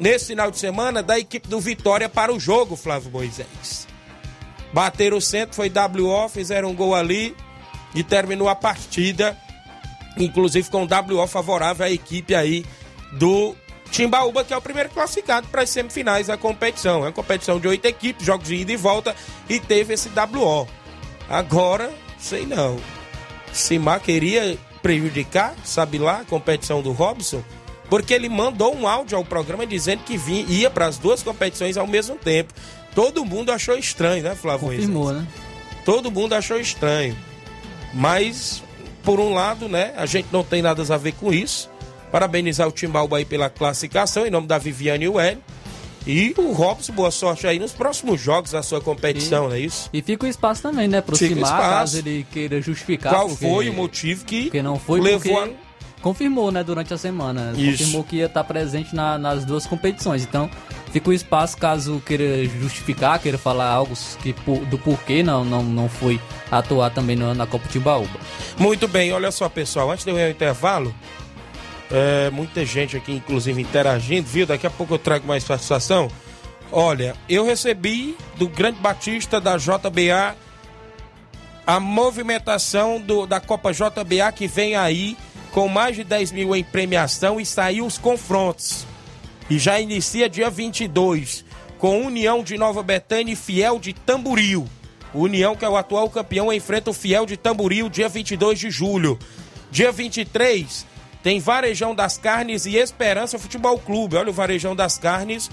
[0.00, 3.86] nesse final de semana da equipe do Vitória para o jogo, Flávio Moisés.
[4.72, 7.36] Bateram o centro, foi WO, fizeram um gol ali
[7.94, 9.38] e terminou a partida,
[10.24, 12.64] inclusive com WO favorável à equipe aí
[13.12, 13.54] do
[13.90, 17.00] Timbaúba, que é o primeiro classificado para as semifinais da competição.
[17.00, 19.14] É uma competição de oito equipes, jogos de ida e volta,
[19.48, 20.68] e teve esse WO.
[21.28, 22.78] Agora, sei não.
[23.52, 27.42] Simar queria prejudicar, sabe lá, a competição do Robson,
[27.88, 31.76] porque ele mandou um áudio ao programa dizendo que vinha, ia para as duas competições
[31.76, 32.54] ao mesmo tempo.
[32.94, 34.68] Todo mundo achou estranho, né, Flávio?
[34.68, 35.26] Confirmou, né?
[35.84, 37.16] Todo mundo achou estranho.
[37.92, 38.62] Mas,
[39.04, 41.68] por um lado, né, a gente não tem nada a ver com isso.
[42.10, 45.42] Parabenizar o Timbalba aí pela classificação, em nome da Viviane e o Hélio.
[46.06, 49.88] E o Robson, boa sorte aí nos próximos jogos da sua competição, não é isso?
[49.92, 51.00] E fica o espaço também, né?
[51.02, 51.52] Pro espaço.
[51.52, 53.12] caso ele queira justificar.
[53.12, 55.54] Qual porque- foi o motivo que Porque não foi levou porque
[56.00, 57.52] confirmou, né, durante a semana.
[57.56, 57.78] Isso.
[57.84, 60.22] Confirmou que ia estar presente na- nas duas competições.
[60.22, 60.50] Então,
[60.92, 64.32] fica o espaço caso queira justificar, queira falar algo que,
[64.66, 66.20] do porquê não, não, não foi
[66.50, 68.18] atuar também no- na Copa Timbaúba.
[68.58, 70.94] Muito bem, olha só, pessoal, antes de eu ir ao intervalo,
[71.90, 74.46] é, muita gente aqui, inclusive, interagindo, viu?
[74.46, 76.08] Daqui a pouco eu trago mais satisfação.
[76.72, 80.36] Olha, eu recebi do Grande Batista da JBA
[81.66, 85.16] a movimentação do, da Copa JBA que vem aí
[85.52, 88.86] com mais de 10 mil em premiação e saiu os confrontos.
[89.48, 91.44] E já inicia dia 22
[91.78, 94.68] com União de Nova Betânia e Fiel de Tamboril.
[95.12, 98.70] O União, que é o atual campeão, enfrenta o Fiel de Tamboril dia 22 de
[98.70, 99.18] julho.
[99.70, 100.86] Dia 23
[101.22, 104.16] tem Varejão das Carnes e Esperança Futebol Clube.
[104.16, 105.50] Olha o Varejão das Carnes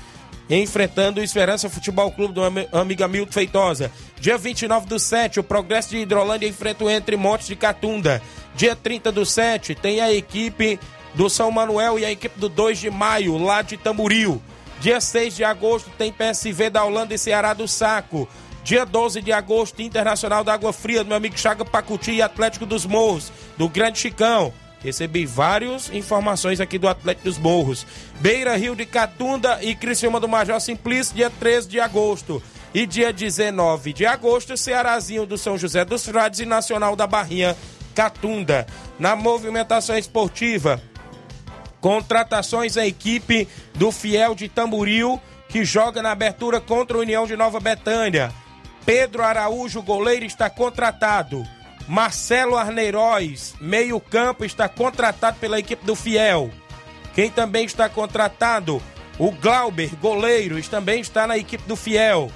[0.49, 3.91] enfrentando o Esperança Futebol Clube do ami- amigo Hamilton Feitosa.
[4.19, 8.21] Dia 29 do 7, o Progresso de Hidrolândia enfrenta o Entre Montes de Catunda.
[8.55, 10.79] Dia 30 do 7, tem a equipe
[11.13, 14.41] do São Manuel e a equipe do 2 de maio, lá de Tamboril.
[14.79, 18.27] Dia 6 de agosto tem PSV da Holanda e Ceará do Saco.
[18.63, 22.65] Dia 12 de agosto, Internacional da Água Fria, do meu amigo Chaga Pacuti e Atlético
[22.65, 24.53] dos Morros, do Grande Chicão.
[24.83, 27.85] Recebi várias informações aqui do Atlético dos Morros.
[28.19, 32.41] Beira Rio de Catunda e Criciúma do Major Simplício, dia 13 de agosto.
[32.73, 37.57] E dia 19 de agosto, Cearazinho do São José dos Frades e Nacional da Barrinha,
[37.95, 38.67] Catunda.
[38.99, 40.81] Na movimentação esportiva,
[41.79, 47.35] Contratações à equipe do Fiel de Tamboril, que joga na abertura contra a União de
[47.35, 48.31] Nova Betânia.
[48.85, 51.45] Pedro Araújo, goleiro, está contratado.
[51.87, 56.51] Marcelo Arneiroz, meio-campo, está contratado pela equipe do Fiel.
[57.15, 58.81] Quem também está contratado?
[59.17, 62.29] O Glauber, goleiro, também está na equipe do Fiel.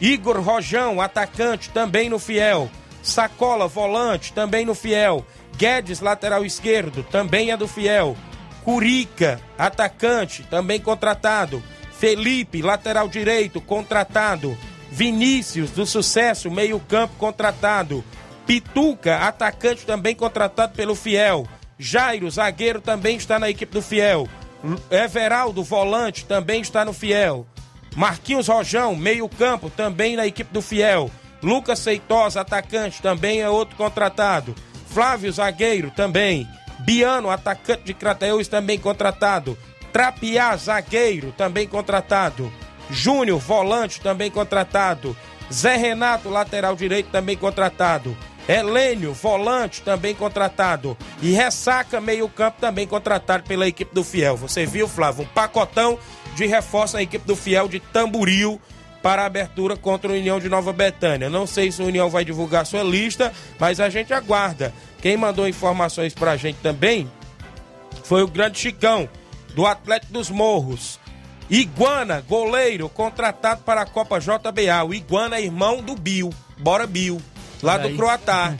[0.00, 2.68] Igor Rojão, atacante, também no Fiel.
[3.02, 5.24] Sacola, volante, também no Fiel.
[5.56, 8.16] Guedes, lateral esquerdo, também é do Fiel.
[8.64, 11.62] Curica, atacante, também contratado.
[11.98, 14.58] Felipe, lateral direito, contratado.
[14.90, 18.04] Vinícius, do Sucesso, meio-campo, contratado.
[18.46, 21.46] Pituca, atacante, também contratado pelo Fiel.
[21.78, 24.28] Jairo, zagueiro, também está na equipe do Fiel.
[24.90, 27.46] Everaldo, volante, também está no Fiel.
[27.96, 31.10] Marquinhos Rojão, meio-campo, também na equipe do Fiel.
[31.42, 34.54] Lucas Seitosa, atacante, também é outro contratado.
[34.86, 36.46] Flávio, zagueiro, também.
[36.80, 39.58] Biano, atacante de Crateús, também contratado.
[39.92, 42.52] Trapiá, zagueiro, também contratado.
[42.90, 45.16] Júnior, volante, também contratado.
[45.52, 48.16] Zé Renato, lateral direito, também contratado.
[48.48, 50.96] Helênio, volante, também contratado.
[51.20, 54.36] E Ressaca, meio-campo, também contratado pela equipe do Fiel.
[54.36, 55.24] Você viu, Flávio?
[55.24, 55.98] Um pacotão
[56.34, 58.60] de reforço na equipe do Fiel de Tamburil
[59.02, 61.28] para a abertura contra o União de Nova Betânia.
[61.28, 64.72] Não sei se o União vai divulgar sua lista, mas a gente aguarda.
[65.00, 67.10] Quem mandou informações para a gente também
[68.04, 69.08] foi o grande Chicão,
[69.54, 70.98] do Atlético dos Morros.
[71.50, 74.84] Iguana, goleiro, contratado para a Copa JBA.
[74.86, 76.32] O Iguana é irmão do Bill.
[76.58, 77.20] Bora, Bill.
[77.62, 78.54] Lá do Croatá.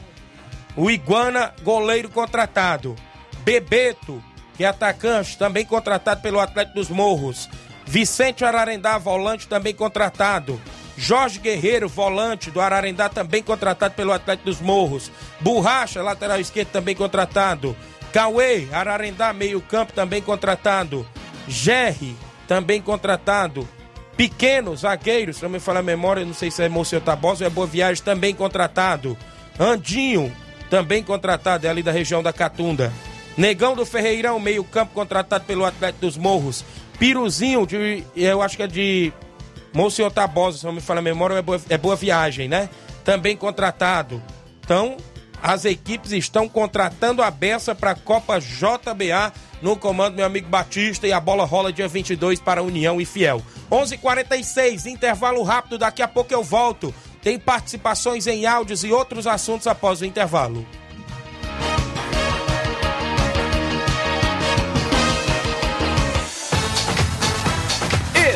[0.75, 2.95] O Iguana, goleiro contratado.
[3.43, 4.23] Bebeto,
[4.55, 7.49] que é atacante, também contratado pelo Atlético dos Morros.
[7.85, 10.59] Vicente Ararendá, volante, também contratado.
[10.97, 15.11] Jorge Guerreiro, volante do Ararendá, também contratado pelo Atlético dos Morros.
[15.39, 17.75] Borracha, lateral esquerdo, também contratado.
[18.13, 21.05] Cauê, Ararendá, meio-campo, também contratado.
[21.47, 22.15] Gerry,
[22.47, 23.67] também contratado.
[24.15, 27.47] Pequeno, zagueiro, se não me falar a memória, não sei se é Monsenhor Tabosa ou
[27.47, 29.17] é Boa Viagem, também contratado.
[29.59, 30.31] Andinho,
[30.69, 32.93] também contratado, é ali da região da Catunda.
[33.35, 36.63] Negão do Ferreirão, meio-campo, contratado pelo Atlético dos Morros.
[36.99, 39.11] Piruzinho, de, eu acho que é de
[39.73, 42.69] Monsenhor Tabosa, se não me falar a memória, é boa, é boa Viagem, né?
[43.03, 44.21] Também contratado.
[44.63, 44.95] Então,
[45.43, 51.05] as equipes estão contratando a beça para a Copa JBA no comando meu amigo Batista
[51.05, 53.41] e a bola rola dia 22 para União e Fiel.
[53.69, 56.95] 11:46 intervalo rápido, daqui a pouco eu volto.
[57.21, 60.65] Tem participações em áudios e outros assuntos após o intervalo.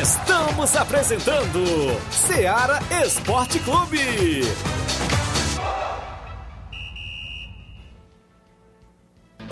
[0.02, 1.64] Estamos apresentando
[2.10, 4.42] Seara Esporte Clube.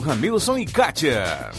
[0.00, 1.50] Ramilson e Kátia.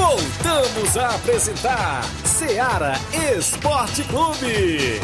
[0.09, 2.95] Voltamos a apresentar Seara
[3.37, 4.99] Esporte Clube.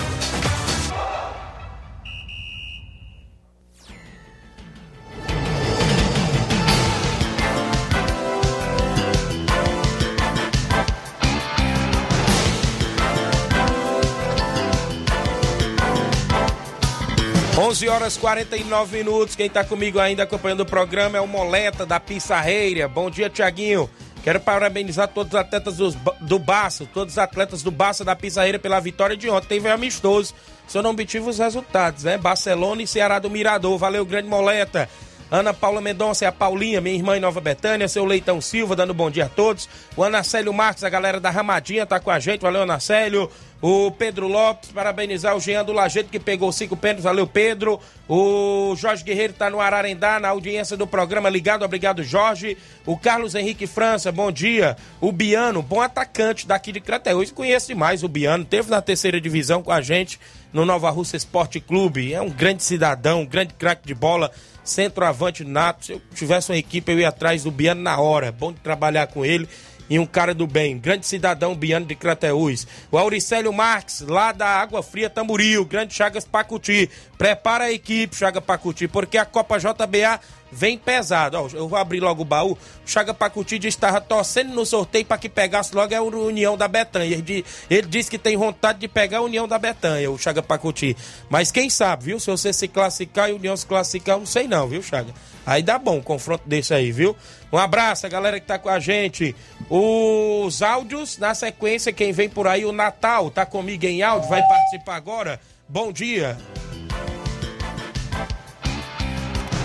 [17.59, 19.37] 11 horas 49 minutos.
[19.37, 22.89] Quem está comigo ainda acompanhando o programa é o Moleta da Pissarreira.
[22.89, 23.91] Bom dia, Tiaguinho.
[24.25, 28.59] Quero parabenizar todos os atletas dos, do Baço, todos os atletas do Baço da Pissarreira
[28.59, 29.49] pela vitória de ontem.
[29.49, 30.33] Teve amistoso,
[30.67, 32.17] só não obtive os resultados, né?
[32.17, 33.77] Barcelona e Ceará do Mirador.
[33.77, 34.89] Valeu, grande Moleta.
[35.35, 38.95] Ana Paula Mendonça e a Paulinha, minha irmã em Nova Betânia, seu Leitão Silva, dando
[38.95, 39.69] bom dia a todos.
[39.97, 43.29] O Anacélio Marques, a galera da Ramadinha tá com a gente, valeu Anacélio.
[43.61, 47.03] O Pedro Lopes, parabenizar o Jean do Lajeito que pegou cinco pênaltis.
[47.03, 47.81] Valeu, Pedro.
[48.09, 51.65] O Jorge Guerreiro está no Ararendá, na audiência do programa Ligado.
[51.65, 52.57] Obrigado, Jorge.
[52.87, 54.77] O Carlos Henrique França, bom dia.
[55.01, 57.33] O Biano, bom atacante daqui de Crateús.
[57.33, 58.45] Conheço demais o Biano.
[58.45, 60.21] Teve na terceira divisão com a gente
[60.53, 62.13] no Nova Russa Esporte Clube.
[62.13, 64.31] É um grande cidadão, um grande craque de bola
[64.65, 65.85] centroavante nato.
[65.85, 68.33] Se eu tivesse uma equipe, eu ia atrás do Biano na hora.
[68.33, 69.49] Bom de trabalhar com ele
[69.89, 72.67] e um cara do bem, grande cidadão Biano de Crateús.
[72.91, 76.91] O Auricélio Marques, lá da Água Fria Tamboril, grande Chagas Pacuti.
[77.19, 80.21] Prepara a equipe, Chaga Pacuti, porque a Copa JBA
[80.55, 81.37] vem pesado.
[81.37, 82.53] Ó, eu vou abrir logo o baú.
[82.53, 86.69] O Chaga Pacuti que estava torcendo no sorteio para que pegasse logo a União da
[86.69, 87.17] Betanha.
[87.17, 90.97] Ele, ele disse que tem vontade de pegar a União da Betanha, o Chaga Pacuti.
[91.29, 92.21] Mas quem sabe, viu?
[92.21, 95.13] Se você se classificar e a União se classificar, eu não sei não, viu, Chaga?
[95.47, 97.17] Aí dá bom um confronto desse aí, viu?
[97.53, 99.35] Um abraço a galera que tá com a gente.
[99.69, 104.43] Os áudios, na sequência, quem vem por aí, o Natal, tá comigo em áudio, vai
[104.43, 105.41] participar agora.
[105.69, 106.37] Bom dia.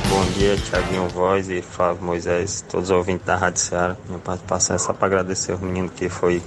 [0.09, 3.95] Bom dia, Tiaguinho Voz e Flávio Moisés, todos os ouvintes da Rádio.
[4.07, 6.41] Minha participação é só para agradecer o menino que foi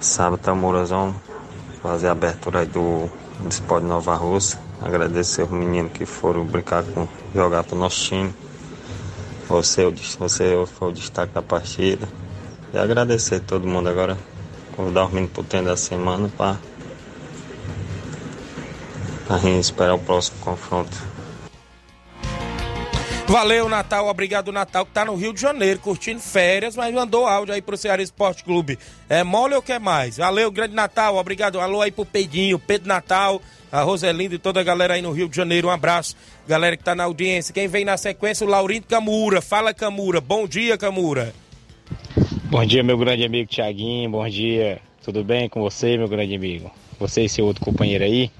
[0.00, 1.12] sábado Tamorozão,
[1.82, 3.10] fazer a abertura aí do,
[3.50, 4.56] Esporte Nova Rússia.
[4.80, 8.32] Agradecer os meninos que foram brincar com, jogar pro nosso time.
[9.48, 12.08] Você, você foi o destaque da partida.
[12.72, 14.16] E agradecer todo mundo agora.
[14.76, 16.56] Convidar os meninos pro treino da semana para
[19.28, 21.13] a gente esperar o próximo confronto.
[23.26, 24.06] Valeu, Natal.
[24.06, 27.76] Obrigado, Natal, que tá no Rio de Janeiro, curtindo férias, mas mandou áudio aí pro
[27.76, 28.78] Ceará Esporte Clube.
[29.08, 30.18] É mole ou quer mais?
[30.18, 31.16] Valeu, grande Natal.
[31.16, 31.58] Obrigado.
[31.58, 33.40] Alô aí pro Pedinho, Pedro Natal,
[33.72, 35.68] a Roselinda e toda a galera aí no Rio de Janeiro.
[35.68, 36.14] Um abraço.
[36.46, 37.52] Galera que tá na audiência.
[37.52, 39.40] Quem vem na sequência, o Laurindo Camura.
[39.40, 40.20] Fala, Camura.
[40.20, 41.34] Bom dia, Camura.
[42.44, 44.10] Bom dia, meu grande amigo Tiaguinho.
[44.10, 44.80] Bom dia.
[45.02, 46.70] Tudo bem com você, meu grande amigo?
[47.00, 48.30] Você e seu outro companheiro aí?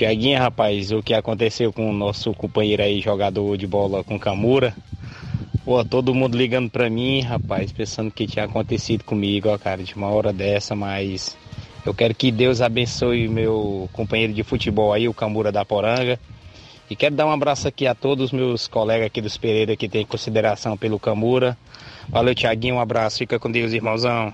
[0.00, 4.74] Tiaguinho, rapaz, o que aconteceu com o nosso companheiro aí, jogador de bola com Camura.
[5.62, 9.94] Pô, todo mundo ligando pra mim, rapaz, pensando que tinha acontecido comigo, ó, cara, de
[9.94, 11.36] uma hora dessa, mas
[11.84, 16.18] eu quero que Deus abençoe meu companheiro de futebol aí, o Camura da Poranga.
[16.88, 19.86] E quero dar um abraço aqui a todos os meus colegas aqui dos Pereira que
[19.86, 21.58] têm consideração pelo Camura.
[22.08, 24.32] Valeu, Tiaguinho, um abraço, fica com Deus, irmãozão.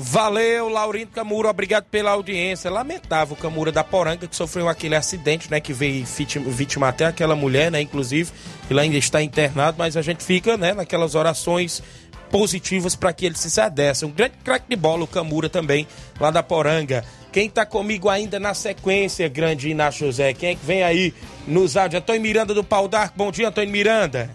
[0.00, 2.70] Valeu, Laurindo Camura, obrigado pela audiência.
[2.70, 5.58] Lamentável o Camura da Poranga que sofreu aquele acidente, né?
[5.58, 6.06] Que veio
[6.46, 7.80] vítima até aquela mulher, né?
[7.80, 8.30] Inclusive,
[8.70, 10.72] ele ainda está internado, mas a gente fica, né?
[10.72, 11.82] Naquelas orações
[12.30, 14.04] positivas para que ele se sadesse.
[14.04, 15.84] Um grande craque de bola, o Camura também,
[16.20, 17.04] lá da Poranga.
[17.32, 20.32] Quem tá comigo ainda na sequência, grande Inácio José?
[20.32, 21.12] Quem é que vem aí
[21.44, 22.00] nos áudios?
[22.00, 23.18] Antônio Miranda do Pau d'Arco.
[23.18, 24.30] Bom dia, Antônio Miranda.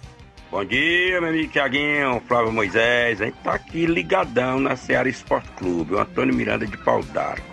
[0.54, 3.20] Bom dia, meu amigo Tiaguinho, Flávio Moisés.
[3.20, 7.44] A gente tá aqui ligadão na Seara Esporte Clube, o Antônio Miranda de Pau d'Arco.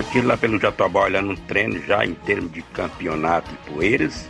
[0.00, 4.28] Aqui lá pelo Jatobá olhando um treino já em termos de campeonato e poeiras.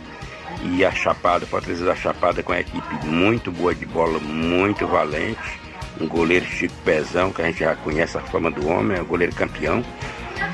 [0.63, 5.59] E a Chapada, Fortaleza da Chapada com a equipe muito boa de bola, muito valente.
[5.99, 9.05] Um goleiro Chico Pezão, que a gente já conhece a fama do homem, é o
[9.05, 9.83] goleiro campeão.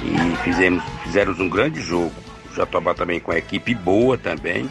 [0.02, 2.14] E fizemos, fizemos um grande jogo.
[2.50, 4.70] O Jatobá também com a equipe boa também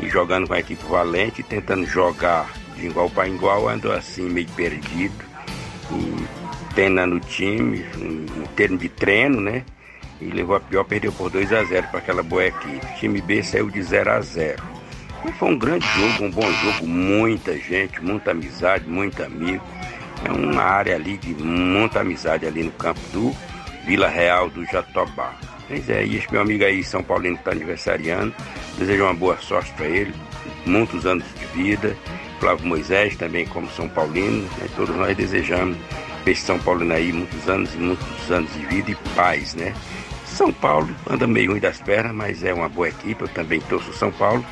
[0.00, 4.48] e jogando com a equipe valente, tentando jogar de igual para igual, andou assim meio
[4.50, 5.24] perdido,
[5.90, 9.64] e treinando o time, em, termos de treino, né?
[10.20, 12.84] E levou a pior, perdeu por 2 a 0 para aquela boa equipe.
[12.84, 14.62] O time B saiu de 0 a 0
[15.24, 19.64] Mas foi um grande jogo, um bom jogo, muita gente, muita amizade, muito amigo.
[20.24, 23.34] É uma área ali de muita amizade ali no campo do
[23.84, 25.34] Vila Real do Jatobá.
[25.68, 28.34] Pois é, e esse meu amigo aí, São Paulino, que está aniversariando,
[28.78, 30.14] desejo uma boa sorte para ele,
[30.64, 31.94] muitos anos de vida.
[32.40, 34.68] Flávio Moisés também, como São Paulino, né?
[34.76, 35.76] todos nós desejamos
[36.22, 39.74] para esse São Paulino aí muitos anos e muitos anos de vida e paz, né?
[40.24, 43.92] São Paulo anda meio ruim das pernas, mas é uma boa equipe, eu também torço
[43.92, 44.44] São Paulo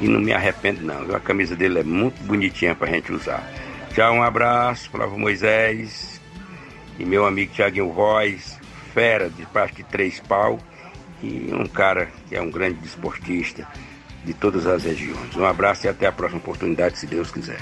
[0.00, 1.14] e não me arrependo não.
[1.14, 3.46] A camisa dele é muito bonitinha para a gente usar.
[3.92, 6.20] Tchau, um abraço, Flávio Moisés
[6.98, 8.58] e meu amigo Tiaguinho Voz,
[8.94, 10.58] fera de parte de três pau
[11.22, 13.66] e um cara que é um grande desportista
[14.24, 15.36] de todas as regiões.
[15.36, 17.60] Um abraço e até a próxima oportunidade, se Deus quiser.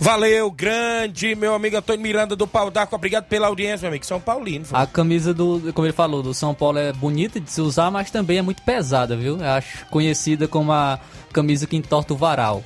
[0.00, 2.96] Valeu, grande, meu amigo Antônio Miranda do Pau d'Arco.
[2.96, 4.04] Obrigado pela audiência, meu amigo.
[4.04, 4.66] São Paulino.
[4.72, 8.10] A camisa do, como ele falou, do São Paulo é bonita de se usar, mas
[8.10, 9.38] também é muito pesada, viu?
[9.38, 10.98] Eu acho conhecida como a
[11.32, 12.64] camisa que entorta o varal.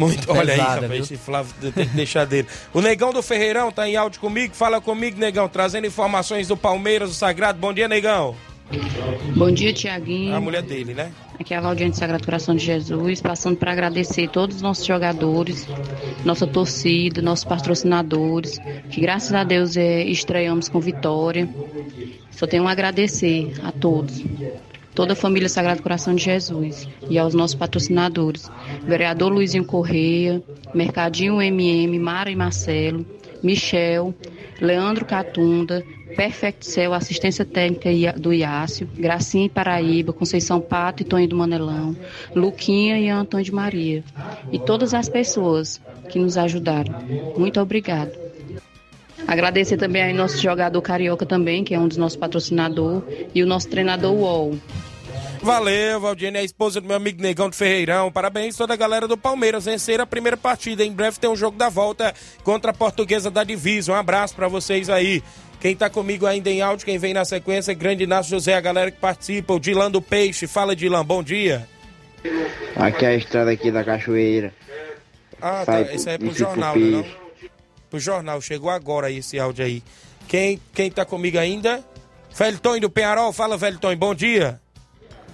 [0.00, 1.02] Muito, pesada, olha aí, rapaz, viu?
[1.02, 2.48] esse Flávio tem que deixar dele.
[2.72, 4.54] O Negão do Ferreirão tá em áudio comigo.
[4.54, 7.58] Fala comigo, Negão, trazendo informações do Palmeiras, do Sagrado.
[7.58, 8.34] Bom dia, Negão.
[9.36, 10.34] Bom dia, Tiaguinho.
[10.34, 11.12] A mulher dele, né?
[11.38, 15.66] Aqui é a Valdiane Sagrado Coração de Jesus, passando para agradecer todos os nossos jogadores,
[16.24, 18.58] nossa torcida, nossos patrocinadores,
[18.90, 21.48] que graças a Deus é, estreamos com vitória.
[22.30, 24.22] Só tenho a agradecer a todos,
[25.00, 28.50] toda a família Sagrado Coração de Jesus e aos nossos patrocinadores,
[28.86, 30.42] vereador Luizinho Correia,
[30.74, 33.06] Mercadinho MM, Mara e Marcelo,
[33.42, 34.14] Michel,
[34.60, 35.82] Leandro Catunda,
[36.14, 41.96] Perfect Cell, assistência técnica do Iácio, Gracinha e Paraíba, Conceição Pato e Tonho do Manelão,
[42.36, 44.04] Luquinha e Antônio de Maria.
[44.52, 45.80] E todas as pessoas
[46.10, 46.94] que nos ajudaram.
[47.38, 48.12] Muito obrigado.
[49.26, 53.02] Agradecer também ao nosso jogador Carioca também, que é um dos nossos patrocinadores,
[53.34, 54.58] e o nosso treinador UOL.
[55.42, 58.12] Valeu, Valdine, a esposa do meu amigo Negão de Ferreirão.
[58.12, 59.64] Parabéns toda a galera do Palmeiras.
[59.64, 60.84] Vencer a primeira partida.
[60.84, 62.14] Em breve tem um jogo da volta
[62.44, 63.90] contra a Portuguesa da Divisa.
[63.90, 65.22] Um abraço pra vocês aí.
[65.58, 68.90] Quem tá comigo ainda em áudio, quem vem na sequência, Grande Inácio José, a galera
[68.90, 70.46] que participa, o Dilan do Peixe.
[70.46, 71.68] Fala, Dilan, bom dia.
[72.76, 74.54] Aqui é a estrada aqui da Cachoeira.
[75.40, 75.92] Ah, Sai tá.
[75.92, 76.90] Isso aí é pro jornal, né?
[76.90, 77.06] Não?
[77.88, 79.82] Pro jornal, chegou agora esse áudio aí.
[80.28, 81.84] Quem, quem tá comigo ainda?
[82.34, 84.60] Velton do Penharol, fala, Velton, bom dia.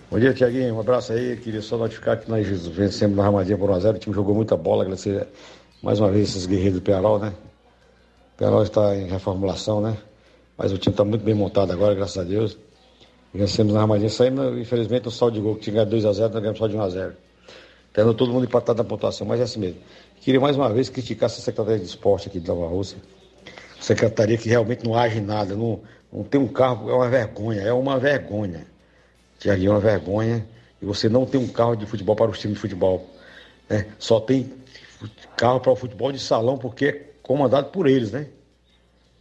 [0.08, 0.76] Bom dia, Tiaguinho.
[0.76, 1.36] Um abraço aí.
[1.36, 3.96] Queria só notificar que nós vencemos na Ramadinha por 1x0.
[3.96, 4.84] O time jogou muita bola.
[4.84, 5.26] Agradecer
[5.82, 7.32] mais uma vez esses guerreiros do Penarol, né?
[8.34, 9.96] O Penarol está em reformulação, né?
[10.56, 12.56] Mas o time está muito bem montado agora, graças a Deus.
[13.34, 14.08] Vencemos na Ramadinha.
[14.08, 17.12] Saímos, infelizmente, no saldo de gol, que tinha ganhado 2x0, nós ganhamos só de 1x0.
[17.92, 19.80] Tendo todo mundo empatado na pontuação, mas é assim mesmo.
[20.20, 22.96] Queria mais uma vez criticar essa Secretaria de Esporte aqui de Nova Rússia.
[23.80, 25.80] Secretaria que realmente não age nada, não,
[26.12, 28.75] não tem um carro, é uma vergonha, é uma vergonha.
[29.38, 30.46] Tiaguinho, é uma vergonha.
[30.80, 33.08] E você não tem um carro de futebol para os times de futebol.
[33.68, 33.86] né?
[33.98, 34.52] Só tem
[35.36, 38.26] carro para o futebol de salão porque é comandado por eles, né?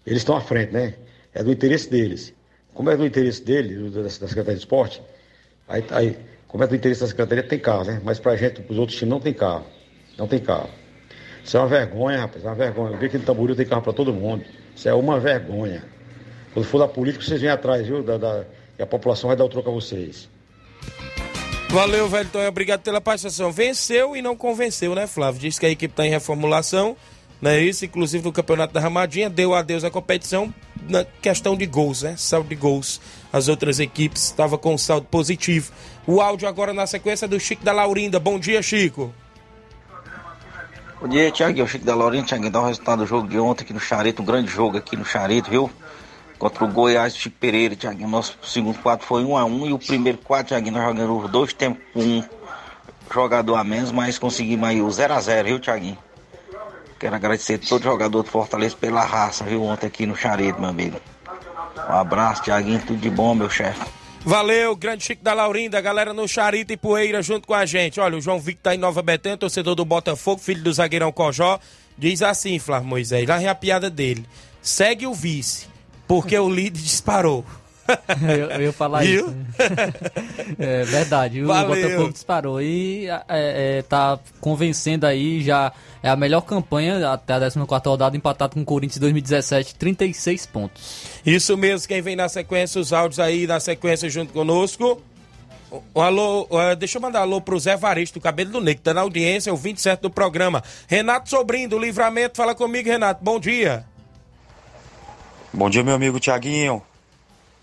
[0.06, 0.94] Eles estão à frente, né?
[1.34, 2.34] É do interesse deles.
[2.74, 5.02] Como é do interesse dele, do- da, da Secretaria de Esporte,
[5.68, 8.02] aí, aí, como é do interesse da Secretaria, tem carro, né?
[8.04, 9.66] Mas pra gente, pros outros times, não tem carro.
[10.18, 10.70] Não tem carro.
[11.44, 12.94] Isso é uma vergonha, rapaz, é uma vergonha.
[12.94, 14.44] Eu vi que no Tamboril tem carro para todo mundo.
[14.76, 15.84] Isso é uma vergonha.
[16.54, 18.04] Quando for da política, vocês vêm atrás, viu?
[18.04, 18.46] Da, da-
[18.78, 20.30] e a população vai dar o troco a vocês.
[21.70, 22.46] Valeu, Velton.
[22.48, 23.52] Obrigado pela participação.
[23.52, 25.42] Venceu e não convenceu, né, Flávio?
[25.42, 26.96] Diz que a equipe está em reformulação,
[27.42, 27.84] não é isso?
[27.84, 30.54] Inclusive no Campeonato da Ramadinha, deu adeus à competição
[30.88, 32.16] na questão de gols, né?
[32.18, 33.02] Saldo de gols.
[33.32, 35.72] As outras equipes estavam com saldo positivo.
[36.08, 38.20] O áudio agora na sequência do Chico da Laurinda.
[38.20, 39.14] Bom dia, Chico.
[41.02, 41.68] Bom dia, Thiago.
[41.68, 42.50] Chico da Laurinha, Thiago.
[42.50, 45.04] Dá o resultado do jogo de ontem aqui no Charito, um grande jogo aqui no
[45.04, 45.70] Charito, viu?
[46.38, 48.08] Contra o Goiás Chico Pereira, Thiago.
[48.08, 51.32] Nosso segundo quadro foi 1 a 1 e o primeiro quadro, Thiago, nós jogamos os
[51.32, 52.24] dois tempos com um
[53.14, 55.98] jogador a menos, mas conseguimos aí o 0 a 0 viu, Thiaguinho?
[57.00, 61.00] Quero agradecer todo jogador do Fortaleza pela raça, viu, ontem aqui no Charito, meu amigo.
[61.90, 63.82] Um abraço, Thiaguinho, tudo de bom, meu chefe.
[64.28, 68.00] Valeu, grande Chico da Laurinda, galera no Charita e Poeira junto com a gente.
[68.00, 71.60] Olha, o João Victor tá em Nova Betânia, torcedor do Botafogo, filho do zagueirão Cojó,
[71.96, 74.26] diz assim, Flávio Moisés, lá é a piada dele.
[74.64, 75.68] Segue o vice,
[76.08, 77.46] porque o líder disparou.
[78.28, 79.28] eu, eu ia falar Viu?
[79.28, 79.32] isso.
[79.32, 79.46] né?
[80.60, 81.44] é verdade.
[81.44, 81.76] O Valeu.
[81.76, 85.72] Botafogo disparou e é, é, tá convencendo aí já.
[86.02, 90.46] É a melhor campanha até a 14 rodada, empatado com o Corinthians em 2017, 36
[90.46, 91.22] pontos.
[91.26, 95.02] Isso mesmo, quem vem na sequência, os áudios aí na sequência junto conosco.
[95.96, 98.94] Um alô, eh, deixa eu mandar alô pro Zé Varisto, do Cabelo do Negro, tá
[98.94, 100.64] na audiência, o 27 do programa.
[100.88, 103.84] Renato Sobrinho, do Livramento, fala comigo, Renato, bom dia.
[105.58, 106.84] Bom dia, meu amigo Tiaguinho.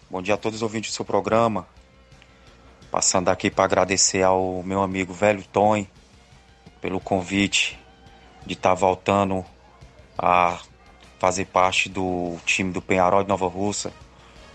[0.09, 1.68] Bom dia a todos os ouvintes do seu programa.
[2.90, 5.86] Passando aqui para agradecer ao meu amigo Velho Tom
[6.80, 7.78] pelo convite
[8.47, 9.45] de estar voltando
[10.16, 10.59] a
[11.18, 13.93] fazer parte do time do Penharol de Nova Russa.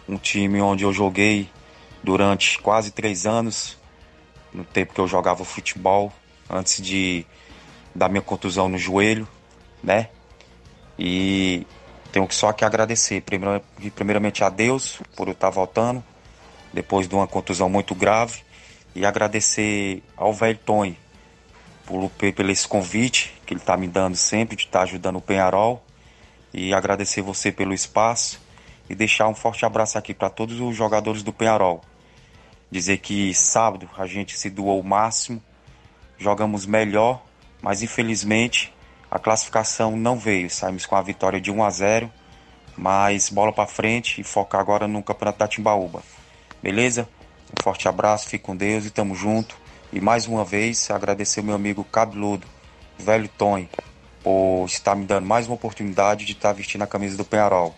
[0.09, 1.47] Um time onde eu joguei
[2.01, 3.77] durante quase três anos,
[4.51, 6.11] no tempo que eu jogava futebol,
[6.49, 7.23] antes de
[7.93, 9.27] da minha contusão no joelho,
[9.83, 10.09] né?
[10.97, 11.67] E
[12.17, 13.23] tenho que só que agradecer,
[13.93, 16.03] primeiramente a Deus por eu estar voltando,
[16.73, 18.41] depois de uma contusão muito grave,
[18.95, 20.97] e agradecer ao velho Tony
[21.85, 25.83] por, pelo esse convite que ele está me dando sempre, de estar ajudando o Penharol,
[26.51, 28.41] e agradecer você pelo espaço,
[28.89, 31.83] e deixar um forte abraço aqui para todos os jogadores do Penharol.
[32.71, 35.39] Dizer que sábado a gente se doou o máximo,
[36.17, 37.21] jogamos melhor,
[37.61, 38.73] mas infelizmente
[39.09, 40.49] a classificação não veio.
[40.49, 42.11] Saímos com a vitória de 1 a 0,
[42.77, 46.01] mas bola para frente e focar agora no Campeonato da Timbaúba.
[46.61, 47.07] Beleza?
[47.57, 49.57] Um forte abraço, fique com Deus e tamo junto.
[49.91, 52.45] E mais uma vez agradecer meu amigo cabeludo,
[52.99, 53.69] velho Tony,
[54.21, 57.73] por estar me dando mais uma oportunidade de estar vestindo a camisa do Penharol.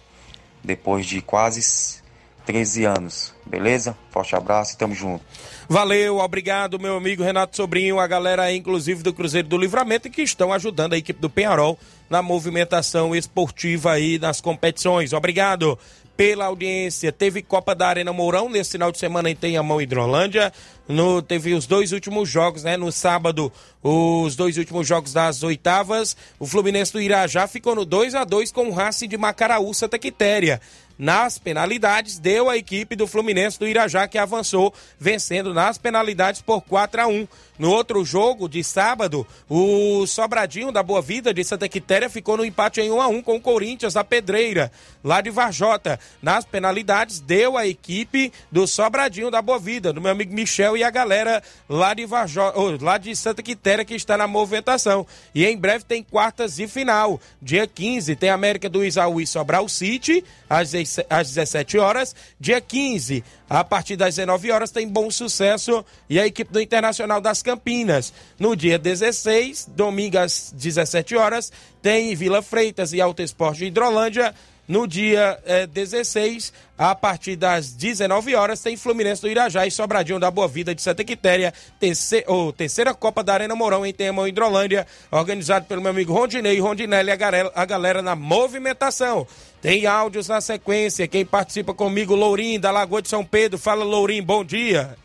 [0.64, 2.02] Depois de quase
[2.50, 3.32] 13 anos.
[3.46, 3.96] Beleza?
[4.10, 5.24] Forte abraço e tamo junto.
[5.68, 10.52] Valeu, obrigado, meu amigo Renato Sobrinho, a galera inclusive do Cruzeiro do Livramento, que estão
[10.52, 11.78] ajudando a equipe do Penharol
[12.10, 15.14] na movimentação esportiva aí nas competições.
[15.14, 15.78] Obrigado.
[16.18, 17.14] pela audiência.
[17.14, 20.52] Teve Copa da Arena Mourão nesse final de semana em Tenhamão, Hidrolândia.
[20.86, 22.76] No, teve os dois últimos jogos, né?
[22.76, 23.50] No sábado,
[23.82, 26.18] os dois últimos jogos das oitavas.
[26.38, 29.98] O Fluminense do Irajá ficou no 2 a 2 com o Racing de Macaraú, Santa
[29.98, 30.60] Quitéria
[31.00, 36.62] nas penalidades, deu a equipe do Fluminense do Irajá que avançou, vencendo nas penalidades por
[36.62, 37.26] 4 a 1.
[37.60, 42.46] No outro jogo de sábado, o Sobradinho da Boa Vida de Santa Quitéria ficou no
[42.46, 44.72] empate em 1 a 1 com o Corinthians da Pedreira,
[45.04, 46.00] lá de Varjota.
[46.22, 50.86] Nas penalidades, deu a equipe do Sobradinho da Boa Vida, do meu amigo Michel e
[50.86, 55.06] a galera lá de Varjota, oh, lá de Santa Quitéria que está na movimentação.
[55.36, 57.20] E em breve tem quartas e final.
[57.42, 60.74] Dia 15 tem América do Isaú e Sobral City, às
[61.10, 62.16] às 17 horas.
[62.40, 67.20] Dia 15, a partir das 19 horas, tem Bom Sucesso e a equipe do Internacional
[67.20, 68.14] das Campinas.
[68.38, 74.36] No dia 16, domingo às 17 horas, tem Vila Freitas e Alto Esporte Hidrolândia.
[74.70, 80.20] No dia eh, 16, a partir das 19 horas, tem Fluminense do Irajá e Sobradinho
[80.20, 84.28] da Boa Vida de Santa Quitéria, terceira, oh, terceira Copa da Arena Mourão em Temão,
[84.28, 89.26] Hidrolândia, organizado pelo meu amigo Rondinei Rondinelli, a galera, a galera na movimentação.
[89.60, 91.08] Tem áudios na sequência.
[91.08, 93.58] Quem participa comigo, Lourinho, da Lagoa de São Pedro.
[93.58, 94.96] Fala, Lourinho, bom dia.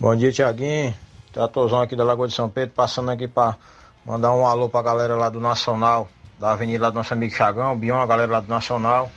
[0.00, 0.92] Bom dia, Tiaguinho.
[1.32, 3.56] Tratozão aqui da Lagoa de São Pedro, passando aqui para
[4.04, 6.08] mandar um alô pra galera lá do Nacional,
[6.38, 9.10] da avenida lá do nosso amigo Chagão, Bion, a galera lá do Nacional.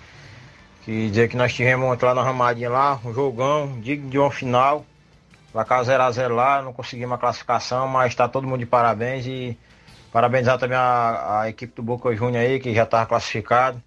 [0.83, 4.85] Que dizer que nós tivemos lá na ramadinha lá, um jogão, digno de uma final.
[5.53, 9.57] Pra cá 0x0 lá, não conseguimos a classificação, mas tá todo mundo de parabéns e
[10.11, 13.81] parabenizar também a, a equipe do Boca Júnior aí, que já tava classificado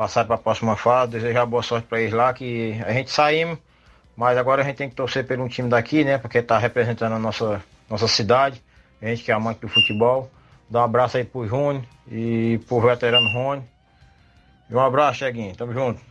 [0.00, 3.58] passar para a próxima fase, desejar boa sorte para eles lá, que a gente saímos,
[4.16, 6.16] mas agora a gente tem que torcer pelo um time daqui, né?
[6.16, 8.62] Porque está representando a nossa, nossa cidade,
[9.02, 10.30] a gente que é amante do futebol.
[10.70, 13.64] Dá um abraço aí pro Júnior e pro veterano Rony.
[14.70, 15.56] E um abraço, Cheguinho.
[15.56, 16.09] Tamo junto.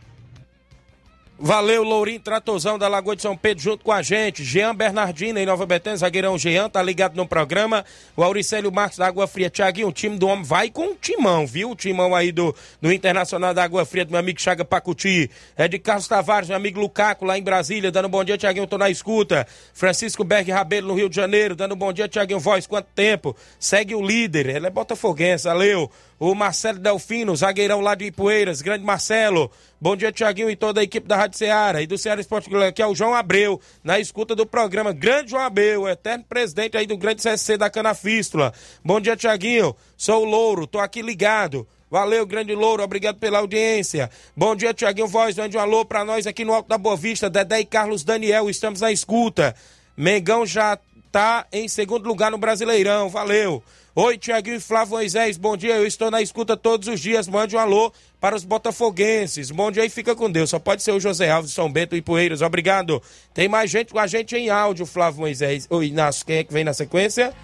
[1.42, 4.44] Valeu, Lourinho Tratozão da Lagoa de São Pedro junto com a gente.
[4.44, 7.82] Jean Bernardino em Nova Betânia, zagueirão Jean, tá ligado no programa.
[8.14, 9.48] O Auricélio Marques da Água Fria.
[9.48, 11.70] Tiaguinho, o time do homem vai com o timão, viu?
[11.70, 15.30] O timão aí do, do Internacional da Água Fria, do meu amigo Chaga Pacuti.
[15.56, 18.66] É de Carlos Tavares, meu amigo Lucaco lá em Brasília, dando um bom dia, Tiaguinho,
[18.66, 19.46] tô na escuta.
[19.72, 23.34] Francisco Berg Rabelo no Rio de Janeiro, dando um bom dia, Tiaguinho Voz, quanto tempo?
[23.58, 28.84] Segue o líder, ele é botafoguense, valeu o Marcelo Delfino, zagueirão lá de Ipueiras, grande
[28.84, 29.50] Marcelo.
[29.82, 32.66] Bom dia, Tiaguinho e toda a equipe da Rádio Ceará e do Ceará Esporte Clube,
[32.66, 34.92] aqui é o João Abreu, na escuta do programa.
[34.92, 38.52] Grande João Abreu, eterno presidente aí do grande CSC da Cana Fístula.
[38.84, 39.74] Bom dia, Tiaguinho.
[39.96, 41.66] Sou o Louro, tô aqui ligado.
[41.90, 44.10] Valeu, grande Louro, obrigado pela audiência.
[44.36, 47.30] Bom dia, Tiaguinho Voz, mande um alô pra nós aqui no Alto da Boa Vista,
[47.30, 49.54] Dedé e Carlos Daniel, estamos na escuta.
[49.96, 50.78] Mengão já
[51.10, 53.62] tá em segundo lugar no Brasileirão, valeu.
[53.94, 55.74] Oi, Tiaguinho e Flávio Moisés, bom dia.
[55.74, 57.26] Eu estou na escuta todos os dias.
[57.26, 59.50] Mande um alô para os botafoguenses.
[59.50, 60.50] Bom dia e fica com Deus.
[60.50, 62.40] Só pode ser o José Alves, São Bento e Poeiras.
[62.40, 63.02] Obrigado.
[63.34, 65.66] Tem mais gente com a gente em áudio, Flávio Moisés.
[65.68, 67.34] Oi, Inácio, quem é que vem na sequência?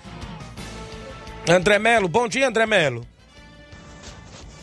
[1.48, 2.06] André Melo.
[2.08, 3.04] Bom dia, André Melo.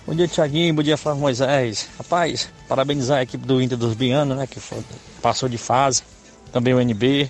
[0.08, 0.74] Bom dia, Tiaguinho.
[0.74, 1.90] Bom dia, Flávio Moisés.
[1.98, 4.48] Rapaz, parabenizar a equipe do Inter dos Bianos, né?
[4.48, 4.80] Que foi,
[5.22, 6.04] passou de fase.
[6.52, 7.30] Também o NB,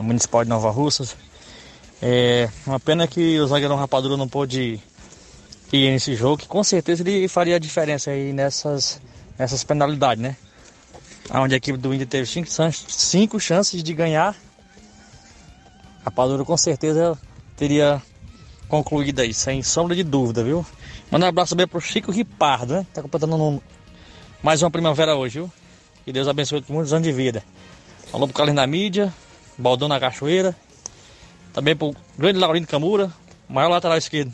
[0.00, 1.16] o Municipal de Nova Russas.
[2.02, 4.80] É uma pena que o zagueirão Rapadura não pôde
[5.72, 9.00] ir nesse jogo, que com certeza ele faria a diferença aí nessas,
[9.38, 10.36] nessas penalidades, né?
[11.32, 14.34] Onde a equipe do Inter teve cinco, cinco chances de ganhar,
[16.04, 17.16] Rapadura com certeza
[17.56, 18.02] teria
[18.68, 20.64] concluído aí, sem sombra de dúvida, viu?
[21.10, 22.86] Manda um abraço também pro Chico Ripardo, né?
[22.94, 23.60] Tá completando um,
[24.42, 25.52] mais uma primavera hoje, viu?
[26.04, 27.44] Que Deus abençoe muitos anos de vida.
[28.10, 29.12] Falou pro Carlos na mídia,
[29.60, 30.56] Baldão na Cachoeira.
[31.52, 33.12] Também para o grande Laurindo Camura,
[33.48, 34.32] maior lateral esquerdo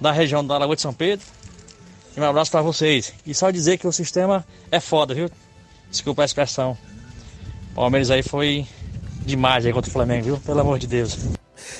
[0.00, 1.26] da região da Lagoa de São Pedro.
[2.16, 3.12] E um abraço para vocês.
[3.26, 5.30] E só dizer que o sistema é foda, viu?
[5.90, 6.76] Desculpa a expressão.
[7.72, 8.66] O Palmeiras aí foi
[9.24, 10.36] demais aí contra o Flamengo, viu?
[10.38, 11.18] Pelo amor de Deus.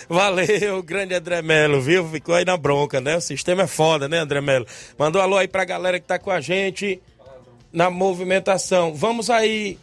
[0.09, 2.09] Valeu, grande André Melo, viu?
[2.09, 3.17] Ficou aí na bronca, né?
[3.17, 4.67] O sistema é foda, né, André Melo?
[4.99, 7.01] Mandou um alô aí pra galera que tá com a gente
[7.73, 8.95] na movimentação.
[8.95, 9.79] Vamos aí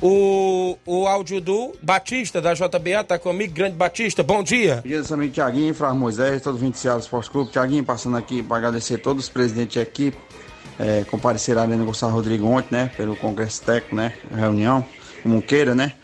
[0.00, 4.76] o, o áudio do Batista, da JBA, tá comigo, grande Batista, bom dia.
[4.76, 7.50] Bom dia, amigo Tiaguinho, Flávio Moisés, todos os 20 do Esporte Clube.
[7.50, 10.16] Tiaguinho, passando aqui para agradecer todos os presidentes de equipe,
[10.78, 14.84] é, compareceram ali no Gonçalo Rodrigo ontem, né, pelo Congresso Técnico, né, reunião,
[15.22, 15.94] como queira, né,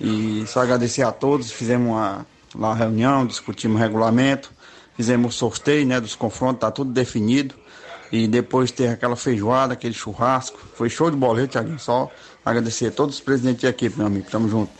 [0.00, 4.52] e só agradecer a todos, fizemos uma, uma reunião, discutimos o regulamento,
[4.96, 7.54] fizemos o sorteio, né, dos confrontos, tá tudo definido,
[8.10, 12.10] e depois ter aquela feijoada, aquele churrasco, foi show de viu, Tiaguinho, só
[12.44, 14.26] Agradecer a todos os presidentes de equipe, meu amigo.
[14.30, 14.72] Tamo junto.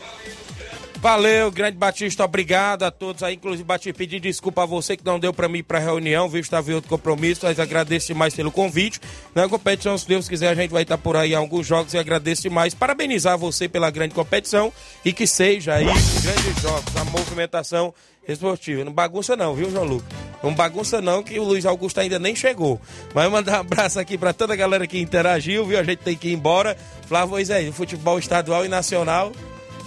[1.05, 5.19] Valeu, grande Batista, obrigado a todos aí, inclusive Batista, pedir desculpa a você que não
[5.19, 8.99] deu pra mim pra reunião, viu, estava em outro compromisso, mas agradeço demais pelo convite.
[9.35, 12.41] Na competição, se Deus quiser, a gente vai estar por aí alguns jogos e agradeço
[12.41, 12.73] demais.
[12.73, 17.93] Parabenizar você pela grande competição e que seja aí grandes jogos, a movimentação
[18.33, 18.83] esportiva.
[18.83, 20.07] Não bagunça não, viu, João Lucas?
[20.43, 22.79] Não bagunça não, que o Luiz Augusto ainda nem chegou.
[23.13, 25.79] Mas mandar um abraço aqui pra toda a galera que interagiu, viu?
[25.79, 26.77] A gente tem que ir embora.
[27.07, 29.31] Flávio Moisés, futebol estadual e nacional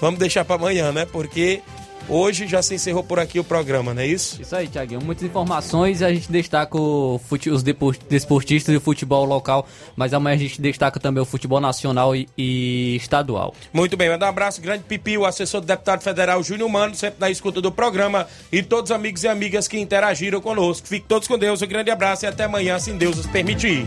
[0.01, 1.07] vamos deixar para amanhã, né?
[1.07, 1.61] Porque
[2.09, 4.40] hoje já se encerrou por aqui o programa, não é isso?
[4.40, 5.00] Isso aí, Tiaguinho.
[5.04, 7.62] Muitas informações e a gente destaca os
[8.09, 12.28] desportistas e o futebol local, mas amanhã a gente destaca também o futebol nacional e,
[12.36, 13.54] e estadual.
[13.72, 17.20] Muito bem, manda um abraço grande, Pipi, o assessor do deputado federal Júnior Mano, sempre
[17.20, 20.86] na escuta do programa, e todos os amigos e amigas que interagiram conosco.
[20.86, 23.86] Fiquem todos com Deus, um grande abraço e até amanhã, se Deus os permitir.